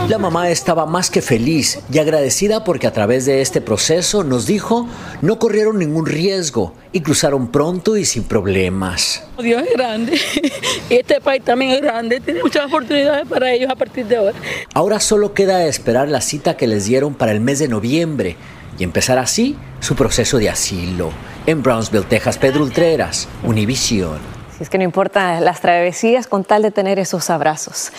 La 0.07 0.17
mamá 0.17 0.49
estaba 0.49 0.85
más 0.85 1.09
que 1.09 1.21
feliz 1.21 1.79
y 1.91 1.99
agradecida 1.99 2.63
porque 2.63 2.87
a 2.87 2.93
través 2.93 3.25
de 3.25 3.41
este 3.41 3.61
proceso 3.61 4.23
nos 4.23 4.45
dijo 4.45 4.87
no 5.21 5.39
corrieron 5.39 5.79
ningún 5.79 6.05
riesgo 6.05 6.73
y 6.91 7.01
cruzaron 7.01 7.51
pronto 7.51 7.97
y 7.97 8.05
sin 8.05 8.23
problemas. 8.23 9.23
Dios 9.41 9.63
es 9.63 9.73
grande 9.73 10.19
y 10.89 10.95
este 10.95 11.21
país 11.21 11.43
también 11.43 11.71
es 11.71 11.81
grande, 11.81 12.19
tiene 12.19 12.43
muchas 12.43 12.65
oportunidades 12.65 13.27
para 13.27 13.51
ellos 13.51 13.69
a 13.69 13.75
partir 13.75 14.05
de 14.05 14.17
ahora. 14.17 14.37
Ahora 14.73 14.99
solo 14.99 15.33
queda 15.33 15.65
esperar 15.65 16.07
la 16.09 16.21
cita 16.21 16.57
que 16.57 16.67
les 16.67 16.85
dieron 16.85 17.13
para 17.13 17.31
el 17.31 17.39
mes 17.39 17.59
de 17.59 17.67
noviembre 17.67 18.35
y 18.77 18.83
empezar 18.83 19.17
así 19.17 19.57
su 19.79 19.95
proceso 19.95 20.37
de 20.37 20.49
asilo. 20.49 21.11
En 21.45 21.63
Brownsville, 21.63 22.05
Texas, 22.05 22.37
Pedro 22.37 22.63
Ultreras, 22.63 23.27
Univisión. 23.43 24.19
Si 24.57 24.63
es 24.63 24.69
que 24.69 24.77
no 24.77 24.83
importa 24.83 25.39
las 25.39 25.61
travesías 25.61 26.27
con 26.27 26.43
tal 26.43 26.61
de 26.61 26.71
tener 26.71 26.99
esos 26.99 27.29
abrazos. 27.29 27.91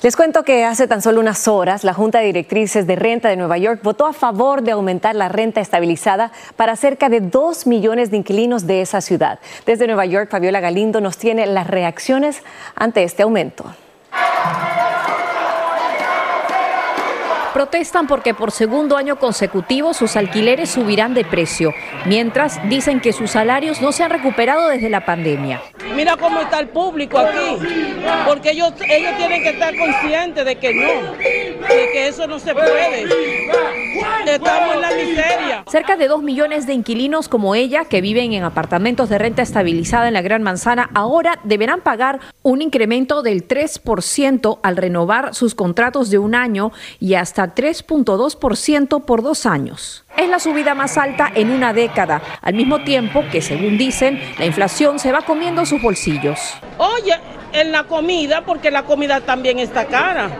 Les 0.00 0.14
cuento 0.14 0.44
que 0.44 0.64
hace 0.64 0.86
tan 0.86 1.02
solo 1.02 1.18
unas 1.18 1.48
horas 1.48 1.82
la 1.82 1.92
Junta 1.92 2.20
de 2.20 2.26
Directrices 2.26 2.86
de 2.86 2.94
Renta 2.94 3.28
de 3.28 3.36
Nueva 3.36 3.58
York 3.58 3.80
votó 3.82 4.06
a 4.06 4.12
favor 4.12 4.62
de 4.62 4.70
aumentar 4.70 5.16
la 5.16 5.28
renta 5.28 5.60
estabilizada 5.60 6.30
para 6.54 6.76
cerca 6.76 7.08
de 7.08 7.20
dos 7.20 7.66
millones 7.66 8.12
de 8.12 8.18
inquilinos 8.18 8.64
de 8.68 8.80
esa 8.80 9.00
ciudad. 9.00 9.40
Desde 9.66 9.88
Nueva 9.88 10.06
York, 10.06 10.30
Fabiola 10.30 10.60
Galindo 10.60 11.00
nos 11.00 11.18
tiene 11.18 11.46
las 11.46 11.66
reacciones 11.66 12.42
ante 12.76 13.02
este 13.02 13.24
aumento. 13.24 13.64
Protestan 17.58 18.06
porque 18.06 18.34
por 18.34 18.52
segundo 18.52 18.96
año 18.96 19.16
consecutivo 19.18 19.92
sus 19.92 20.14
alquileres 20.14 20.70
subirán 20.70 21.12
de 21.12 21.24
precio, 21.24 21.74
mientras 22.04 22.60
dicen 22.68 23.00
que 23.00 23.12
sus 23.12 23.32
salarios 23.32 23.82
no 23.82 23.90
se 23.90 24.04
han 24.04 24.10
recuperado 24.10 24.68
desde 24.68 24.88
la 24.88 25.04
pandemia. 25.04 25.60
Mira 25.96 26.16
cómo 26.16 26.40
está 26.40 26.60
el 26.60 26.68
público 26.68 27.18
aquí, 27.18 27.58
porque 28.24 28.52
ellos, 28.52 28.74
ellos 28.88 29.16
tienen 29.16 29.42
que 29.42 29.48
estar 29.48 29.76
conscientes 29.76 30.44
de 30.44 30.54
que 30.54 30.72
no, 30.72 31.16
de 31.68 31.90
que 31.92 32.08
eso 32.08 32.26
no 32.26 32.38
se 32.38 32.54
puede. 32.54 33.04
Estamos 34.26 34.74
en 34.74 34.80
la 34.80 34.90
miseria. 34.90 35.64
Cerca 35.66 35.96
de 35.96 36.08
dos 36.08 36.22
millones 36.22 36.66
de 36.66 36.74
inquilinos 36.74 37.28
como 37.28 37.54
ella, 37.54 37.84
que 37.84 38.00
viven 38.00 38.32
en 38.32 38.44
apartamentos 38.44 39.08
de 39.08 39.18
renta 39.18 39.42
estabilizada 39.42 40.08
en 40.08 40.14
la 40.14 40.22
Gran 40.22 40.42
Manzana, 40.42 40.90
ahora 40.94 41.38
deberán 41.44 41.80
pagar 41.80 42.20
un 42.42 42.62
incremento 42.62 43.22
del 43.22 43.46
3% 43.46 44.58
al 44.62 44.76
renovar 44.76 45.34
sus 45.34 45.54
contratos 45.54 46.10
de 46.10 46.18
un 46.18 46.34
año 46.34 46.72
y 47.00 47.14
hasta 47.14 47.54
3.2% 47.54 49.04
por 49.04 49.22
dos 49.22 49.46
años. 49.46 50.04
Es 50.16 50.28
la 50.28 50.40
subida 50.40 50.74
más 50.74 50.98
alta 50.98 51.30
en 51.34 51.50
una 51.50 51.72
década, 51.72 52.22
al 52.42 52.54
mismo 52.54 52.82
tiempo 52.82 53.24
que, 53.30 53.40
según 53.40 53.78
dicen, 53.78 54.20
la 54.38 54.46
inflación 54.46 54.98
se 54.98 55.12
va 55.12 55.22
comiendo 55.22 55.64
sus 55.64 55.80
bolsillos. 55.80 56.54
Oye, 56.78 57.14
en 57.52 57.72
la 57.72 57.84
comida, 57.84 58.42
porque 58.44 58.70
la 58.70 58.84
comida 58.84 59.20
también 59.20 59.58
está 59.58 59.86
cara. 59.86 60.30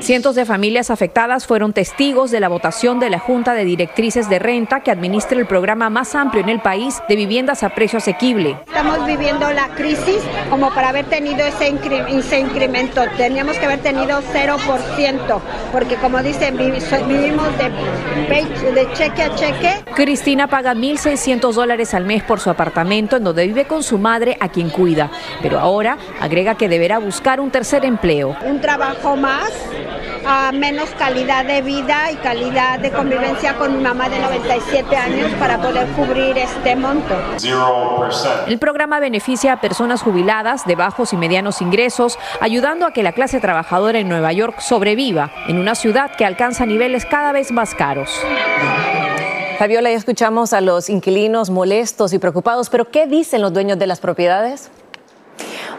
Cientos 0.00 0.34
de 0.34 0.44
familias 0.44 0.90
afectadas 0.90 1.46
fueron 1.46 1.72
testigos 1.72 2.30
de 2.30 2.40
la 2.40 2.48
votación 2.48 3.00
de 3.00 3.10
la 3.10 3.18
Junta 3.18 3.54
de 3.54 3.64
Directrices 3.64 4.28
de 4.28 4.38
Renta 4.38 4.80
que 4.80 4.90
administra 4.90 5.38
el 5.38 5.46
programa 5.46 5.90
más 5.90 6.14
amplio 6.14 6.42
en 6.42 6.48
el 6.48 6.60
país 6.60 7.00
de 7.08 7.16
viviendas 7.16 7.62
a 7.62 7.70
precio 7.70 7.98
asequible. 7.98 8.56
Estamos 8.66 9.06
viviendo 9.06 9.50
la 9.52 9.68
crisis 9.74 10.22
como 10.48 10.70
para 10.74 10.90
haber 10.90 11.06
tenido 11.06 11.44
ese, 11.44 11.68
incremento. 11.68 13.02
Teníamos 13.16 13.58
que 13.58 13.66
haber 13.66 13.80
tenido 13.80 14.20
0%, 14.32 15.40
porque 15.72 15.96
como 15.96 16.22
dicen, 16.22 16.56
vivimos 16.56 17.48
de, 17.58 18.72
de 18.72 18.92
cheque 18.92 19.22
a 19.22 19.34
cheque. 19.34 19.84
Cristina 19.94 20.46
paga 20.46 20.74
1.600 20.74 21.52
dólares 21.52 21.94
al 21.94 22.04
mes 22.04 22.22
por 22.22 22.40
su 22.40 22.50
apartamento 22.50 23.16
en 23.16 23.24
donde 23.24 23.46
vive 23.46 23.66
con 23.66 23.82
su 23.82 23.98
madre 23.98 24.36
a 24.40 24.48
quien 24.48 24.70
cuida, 24.70 25.10
pero 25.42 25.58
ahora 25.58 25.89
agrega 26.20 26.54
que 26.54 26.68
deberá 26.68 26.98
buscar 26.98 27.40
un 27.40 27.50
tercer 27.50 27.84
empleo. 27.84 28.36
Un 28.44 28.60
trabajo 28.60 29.16
más, 29.16 29.52
a 30.26 30.52
menos 30.52 30.90
calidad 30.90 31.44
de 31.44 31.62
vida 31.62 32.10
y 32.12 32.16
calidad 32.16 32.78
de 32.78 32.90
convivencia 32.90 33.54
con 33.54 33.76
mi 33.76 33.82
mamá 33.82 34.08
de 34.08 34.18
97 34.18 34.96
años 34.96 35.30
para 35.38 35.60
poder 35.60 35.86
cubrir 35.88 36.36
este 36.38 36.76
monto. 36.76 37.14
El 38.46 38.58
programa 38.58 39.00
beneficia 39.00 39.54
a 39.54 39.60
personas 39.60 40.02
jubiladas 40.02 40.66
de 40.66 40.76
bajos 40.76 41.12
y 41.12 41.16
medianos 41.16 41.60
ingresos, 41.60 42.18
ayudando 42.40 42.86
a 42.86 42.92
que 42.92 43.02
la 43.02 43.12
clase 43.12 43.40
trabajadora 43.40 43.98
en 43.98 44.08
Nueva 44.08 44.32
York 44.32 44.60
sobreviva 44.60 45.30
en 45.48 45.58
una 45.58 45.74
ciudad 45.74 46.10
que 46.16 46.24
alcanza 46.24 46.66
niveles 46.66 47.06
cada 47.06 47.32
vez 47.32 47.50
más 47.52 47.74
caros. 47.74 48.10
Fabiola, 49.58 49.90
ya 49.90 49.96
escuchamos 49.96 50.54
a 50.54 50.62
los 50.62 50.88
inquilinos 50.88 51.50
molestos 51.50 52.14
y 52.14 52.18
preocupados, 52.18 52.70
pero 52.70 52.90
¿qué 52.90 53.06
dicen 53.06 53.42
los 53.42 53.52
dueños 53.52 53.78
de 53.78 53.86
las 53.86 54.00
propiedades? 54.00 54.70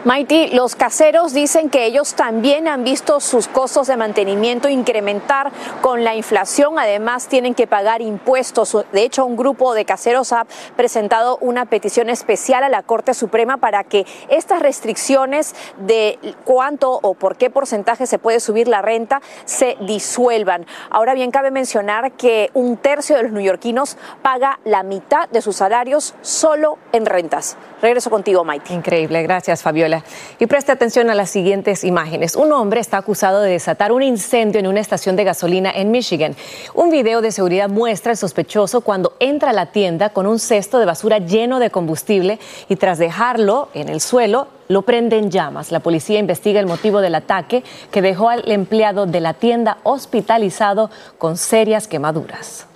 Mighty, 0.04 0.48
los 0.48 0.74
caseros 0.74 1.32
dicen 1.32 1.70
que 1.70 1.84
ellos 1.84 2.14
también 2.14 2.66
han 2.66 2.82
visto 2.82 3.20
sus 3.20 3.46
costos 3.46 3.86
de 3.86 3.96
mantenimiento 3.96 4.68
incrementar 4.68 5.52
con 5.80 6.02
la 6.02 6.16
inflación. 6.16 6.76
Además, 6.76 7.28
tienen 7.28 7.54
que 7.54 7.68
pagar 7.68 8.02
impuestos. 8.02 8.76
De 8.90 9.04
hecho, 9.04 9.24
un 9.24 9.36
grupo 9.36 9.74
de 9.74 9.84
caseros 9.84 10.32
ha 10.32 10.48
presentado 10.74 11.38
una 11.40 11.66
petición 11.66 12.10
especial 12.10 12.64
a 12.64 12.68
la 12.68 12.82
Corte 12.82 13.14
Suprema 13.14 13.58
para 13.58 13.84
que 13.84 14.04
estas 14.28 14.60
restricciones 14.60 15.54
de 15.78 16.18
cuánto 16.44 16.98
o 17.00 17.14
por 17.14 17.36
qué 17.36 17.48
porcentaje 17.48 18.08
se 18.08 18.18
puede 18.18 18.40
subir 18.40 18.66
la 18.66 18.82
renta 18.82 19.22
se 19.44 19.76
disuelvan. 19.82 20.66
Ahora 20.90 21.14
bien, 21.14 21.30
cabe 21.30 21.52
mencionar 21.52 22.10
que 22.12 22.50
un 22.54 22.76
tercio 22.76 23.14
de 23.14 23.22
los 23.22 23.30
neoyorquinos 23.30 23.96
paga 24.20 24.58
la 24.64 24.82
mitad 24.82 25.28
de 25.28 25.42
sus 25.42 25.54
salarios 25.54 26.16
solo 26.22 26.78
en 26.90 27.06
rentas. 27.06 27.56
Regreso 27.80 28.10
contigo, 28.10 28.42
Mighty. 28.42 28.74
Increíble, 28.74 29.22
gracias, 29.22 29.62
Fabiola. 29.62 29.91
Y 30.38 30.46
preste 30.46 30.72
atención 30.72 31.10
a 31.10 31.14
las 31.14 31.30
siguientes 31.30 31.84
imágenes. 31.84 32.36
Un 32.36 32.52
hombre 32.52 32.80
está 32.80 32.98
acusado 32.98 33.40
de 33.40 33.50
desatar 33.50 33.92
un 33.92 34.02
incendio 34.02 34.60
en 34.60 34.66
una 34.66 34.80
estación 34.80 35.16
de 35.16 35.24
gasolina 35.24 35.70
en 35.70 35.90
Michigan. 35.90 36.34
Un 36.74 36.90
video 36.90 37.20
de 37.20 37.32
seguridad 37.32 37.68
muestra 37.68 38.12
al 38.12 38.16
sospechoso 38.16 38.80
cuando 38.80 39.14
entra 39.20 39.50
a 39.50 39.52
la 39.52 39.66
tienda 39.66 40.10
con 40.10 40.26
un 40.26 40.38
cesto 40.38 40.78
de 40.78 40.86
basura 40.86 41.18
lleno 41.18 41.58
de 41.58 41.70
combustible 41.70 42.38
y 42.68 42.76
tras 42.76 42.98
dejarlo 42.98 43.68
en 43.74 43.88
el 43.88 44.00
suelo, 44.00 44.48
lo 44.68 44.82
prende 44.82 45.18
en 45.18 45.30
llamas. 45.30 45.70
La 45.70 45.80
policía 45.80 46.18
investiga 46.18 46.60
el 46.60 46.66
motivo 46.66 47.00
del 47.00 47.14
ataque 47.14 47.62
que 47.90 48.02
dejó 48.02 48.28
al 48.28 48.50
empleado 48.50 49.06
de 49.06 49.20
la 49.20 49.34
tienda 49.34 49.78
hospitalizado 49.82 50.90
con 51.18 51.36
serias 51.36 51.88
quemaduras. 51.88 52.66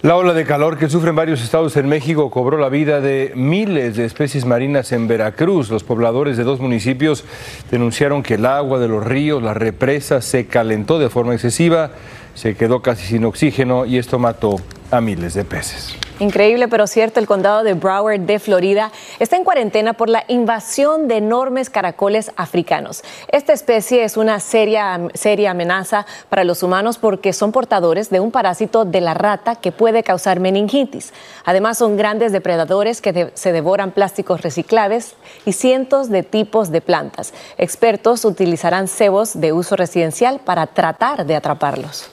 La 0.00 0.14
ola 0.14 0.32
de 0.32 0.44
calor 0.44 0.78
que 0.78 0.88
sufren 0.88 1.16
varios 1.16 1.42
estados 1.42 1.76
en 1.76 1.88
México 1.88 2.30
cobró 2.30 2.56
la 2.56 2.68
vida 2.68 3.00
de 3.00 3.32
miles 3.34 3.96
de 3.96 4.04
especies 4.04 4.44
marinas 4.44 4.92
en 4.92 5.08
Veracruz. 5.08 5.70
Los 5.70 5.82
pobladores 5.82 6.36
de 6.36 6.44
dos 6.44 6.60
municipios 6.60 7.24
denunciaron 7.72 8.22
que 8.22 8.34
el 8.34 8.46
agua 8.46 8.78
de 8.78 8.86
los 8.86 9.04
ríos, 9.04 9.42
las 9.42 9.56
represas, 9.56 10.24
se 10.24 10.46
calentó 10.46 11.00
de 11.00 11.08
forma 11.08 11.34
excesiva, 11.34 11.90
se 12.36 12.54
quedó 12.54 12.80
casi 12.80 13.08
sin 13.08 13.24
oxígeno 13.24 13.86
y 13.86 13.98
esto 13.98 14.20
mató 14.20 14.58
a 14.90 15.00
miles 15.00 15.34
de 15.34 15.44
peces. 15.44 15.94
Increíble, 16.20 16.66
pero 16.66 16.88
cierto, 16.88 17.20
el 17.20 17.28
condado 17.28 17.62
de 17.62 17.74
Broward 17.74 18.20
de 18.20 18.40
Florida 18.40 18.90
está 19.20 19.36
en 19.36 19.44
cuarentena 19.44 19.92
por 19.92 20.08
la 20.08 20.24
invasión 20.26 21.06
de 21.06 21.18
enormes 21.18 21.70
caracoles 21.70 22.32
africanos. 22.36 23.04
Esta 23.30 23.52
especie 23.52 24.02
es 24.02 24.16
una 24.16 24.40
seria, 24.40 25.00
seria 25.14 25.52
amenaza 25.52 26.06
para 26.28 26.42
los 26.42 26.64
humanos 26.64 26.98
porque 26.98 27.32
son 27.32 27.52
portadores 27.52 28.10
de 28.10 28.18
un 28.18 28.32
parásito 28.32 28.84
de 28.84 29.00
la 29.00 29.14
rata 29.14 29.54
que 29.54 29.70
puede 29.70 30.02
causar 30.02 30.40
meningitis. 30.40 31.12
Además, 31.44 31.78
son 31.78 31.96
grandes 31.96 32.32
depredadores 32.32 33.00
que 33.00 33.30
se 33.34 33.52
devoran 33.52 33.92
plásticos 33.92 34.40
reciclables 34.40 35.14
y 35.44 35.52
cientos 35.52 36.08
de 36.10 36.24
tipos 36.24 36.72
de 36.72 36.80
plantas. 36.80 37.32
Expertos 37.58 38.24
utilizarán 38.24 38.88
cebos 38.88 39.40
de 39.40 39.52
uso 39.52 39.76
residencial 39.76 40.40
para 40.40 40.66
tratar 40.66 41.26
de 41.26 41.36
atraparlos. 41.36 42.10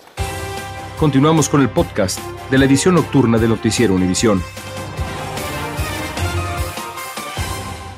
Continuamos 1.00 1.50
con 1.50 1.62
el 1.62 1.70
podcast 1.70 2.20
de 2.50 2.58
la 2.58 2.66
edición 2.66 2.96
nocturna 2.96 3.38
de 3.38 3.48
Noticiero 3.48 3.94
Univisión. 3.94 4.42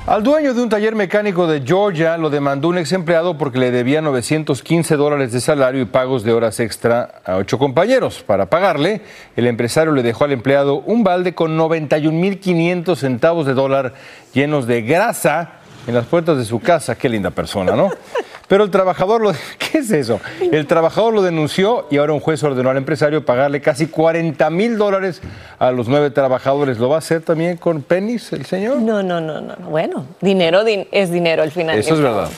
Al 0.08 0.22
dueño 0.22 0.54
de 0.54 0.62
un 0.62 0.70
taller 0.70 0.94
mecánico 0.94 1.46
de 1.46 1.60
Georgia 1.60 2.16
lo 2.16 2.30
demandó 2.30 2.68
un 2.68 2.78
ex 2.78 2.92
empleado 2.92 3.36
porque 3.36 3.58
le 3.58 3.70
debía 3.70 4.00
915 4.00 4.96
dólares 4.96 5.32
de 5.32 5.40
salario 5.42 5.82
y 5.82 5.84
pagos 5.84 6.24
de 6.24 6.32
horas 6.32 6.60
extra 6.60 7.20
a 7.26 7.36
ocho 7.36 7.58
compañeros. 7.58 8.22
Para 8.22 8.46
pagarle, 8.46 9.02
el 9.36 9.46
empresario 9.46 9.92
le 9.92 10.02
dejó 10.02 10.24
al 10.24 10.32
empleado 10.32 10.76
un 10.76 11.04
balde 11.04 11.34
con 11.34 11.58
91.500 11.58 12.96
centavos 12.96 13.44
de 13.44 13.52
dólar 13.52 13.92
llenos 14.32 14.66
de 14.66 14.80
grasa 14.80 15.58
en 15.86 15.94
las 15.94 16.06
puertas 16.06 16.38
de 16.38 16.46
su 16.46 16.58
casa. 16.58 16.94
Qué 16.94 17.10
linda 17.10 17.30
persona, 17.30 17.76
¿no? 17.76 17.90
Pero 18.48 18.64
el 18.64 18.70
trabajador 18.70 19.20
lo... 19.20 19.32
¿Qué 19.58 19.78
es 19.78 19.90
eso? 19.90 20.20
El 20.40 20.66
trabajador 20.66 21.14
lo 21.14 21.22
denunció 21.22 21.86
y 21.90 21.98
ahora 21.98 22.14
un 22.14 22.20
juez 22.20 22.42
ordenó 22.42 22.70
al 22.70 22.76
empresario 22.78 23.24
pagarle 23.24 23.60
casi 23.60 23.86
40 23.86 24.48
mil 24.50 24.78
dólares 24.78 25.20
a 25.58 25.70
los 25.70 25.88
nueve 25.88 26.10
trabajadores. 26.10 26.78
¿Lo 26.78 26.88
va 26.88 26.96
a 26.96 26.98
hacer 26.98 27.20
también 27.20 27.58
con 27.58 27.82
penis 27.82 28.32
el 28.32 28.46
señor? 28.46 28.80
No, 28.80 29.02
no, 29.02 29.20
no, 29.20 29.40
no. 29.40 29.54
Bueno, 29.68 30.06
dinero 30.20 30.62
es 30.90 31.10
dinero 31.10 31.42
al 31.42 31.50
final. 31.50 31.78
Eso 31.78 31.94
es 31.94 32.00
verdad. 32.00 32.28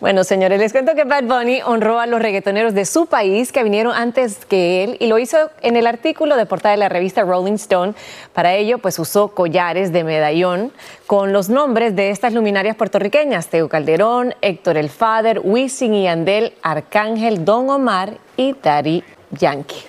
Bueno, 0.00 0.24
señores, 0.24 0.58
les 0.58 0.72
cuento 0.72 0.94
que 0.94 1.04
Bad 1.04 1.24
Bunny 1.24 1.60
honró 1.62 2.00
a 2.00 2.06
los 2.06 2.22
reggaetoneros 2.22 2.72
de 2.72 2.86
su 2.86 3.04
país 3.04 3.52
que 3.52 3.62
vinieron 3.62 3.94
antes 3.94 4.46
que 4.46 4.82
él 4.82 4.96
y 4.98 5.08
lo 5.08 5.18
hizo 5.18 5.36
en 5.60 5.76
el 5.76 5.86
artículo 5.86 6.38
de 6.38 6.46
portada 6.46 6.72
de 6.72 6.78
la 6.78 6.88
revista 6.88 7.20
Rolling 7.20 7.54
Stone. 7.54 7.92
Para 8.32 8.54
ello, 8.54 8.78
pues 8.78 8.98
usó 8.98 9.28
collares 9.28 9.92
de 9.92 10.02
medallón 10.02 10.72
con 11.06 11.34
los 11.34 11.50
nombres 11.50 11.94
de 11.96 12.08
estas 12.08 12.32
luminarias 12.32 12.76
puertorriqueñas, 12.76 13.48
Teo 13.48 13.68
Calderón, 13.68 14.34
Héctor 14.40 14.78
El 14.78 14.88
Fader, 14.88 15.42
Wisin 15.44 15.92
y 15.92 16.08
Andel, 16.08 16.54
Arcángel, 16.62 17.44
Don 17.44 17.68
Omar 17.68 18.14
y 18.38 18.54
Dari 18.54 19.04
Yankee. 19.32 19.84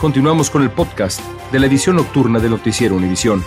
Continuamos 0.00 0.48
con 0.48 0.62
el 0.62 0.70
podcast 0.70 1.20
de 1.50 1.58
la 1.58 1.66
edición 1.66 1.96
nocturna 1.96 2.38
de 2.38 2.48
Noticiero 2.48 2.94
Univisión. 2.94 3.42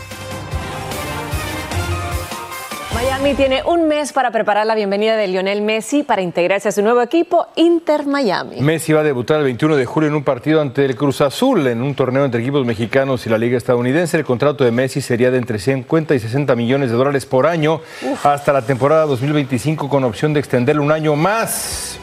Miami 3.03 3.33
tiene 3.33 3.63
un 3.63 3.87
mes 3.87 4.13
para 4.13 4.29
preparar 4.29 4.67
la 4.67 4.75
bienvenida 4.75 5.15
de 5.15 5.27
Lionel 5.27 5.63
Messi 5.63 6.03
para 6.03 6.21
integrarse 6.21 6.69
a 6.69 6.71
su 6.71 6.83
nuevo 6.83 7.01
equipo 7.01 7.47
Inter 7.55 8.05
Miami. 8.05 8.61
Messi 8.61 8.93
va 8.93 8.99
a 8.99 9.03
debutar 9.03 9.39
el 9.39 9.45
21 9.45 9.75
de 9.75 9.87
julio 9.87 10.07
en 10.09 10.13
un 10.13 10.23
partido 10.23 10.61
ante 10.61 10.85
el 10.85 10.95
Cruz 10.95 11.19
Azul 11.21 11.65
en 11.65 11.81
un 11.81 11.95
torneo 11.95 12.23
entre 12.25 12.41
equipos 12.41 12.63
mexicanos 12.63 13.25
y 13.25 13.29
la 13.31 13.39
Liga 13.39 13.57
Estadounidense. 13.57 14.17
El 14.17 14.23
contrato 14.23 14.63
de 14.63 14.69
Messi 14.69 15.01
sería 15.01 15.31
de 15.31 15.39
entre 15.39 15.57
50 15.57 16.13
y 16.13 16.19
60 16.19 16.55
millones 16.55 16.91
de 16.91 16.95
dólares 16.95 17.25
por 17.25 17.47
año 17.47 17.81
hasta 18.23 18.53
la 18.53 18.61
temporada 18.61 19.07
2025 19.07 19.89
con 19.89 20.03
opción 20.03 20.33
de 20.33 20.39
extenderlo 20.39 20.83
un 20.83 20.91
año 20.91 21.15
más. 21.15 21.97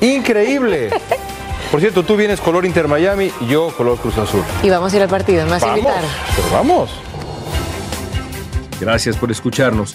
Increíble. 0.00 0.88
Por 1.70 1.80
cierto, 1.80 2.02
tú 2.02 2.16
vienes 2.16 2.40
color 2.40 2.64
Inter 2.64 2.88
Miami 2.88 3.30
y 3.42 3.46
yo 3.46 3.68
color 3.76 3.98
Cruz 3.98 4.16
Azul. 4.16 4.42
Y 4.62 4.70
vamos 4.70 4.90
a 4.92 4.96
ir 4.96 5.02
al 5.02 5.10
partido, 5.10 5.46
más 5.46 5.60
vamos, 5.60 5.78
invitar. 5.78 6.02
Pero 6.34 6.48
vamos. 6.50 6.90
Gracias 8.80 9.18
por 9.18 9.30
escucharnos. 9.30 9.94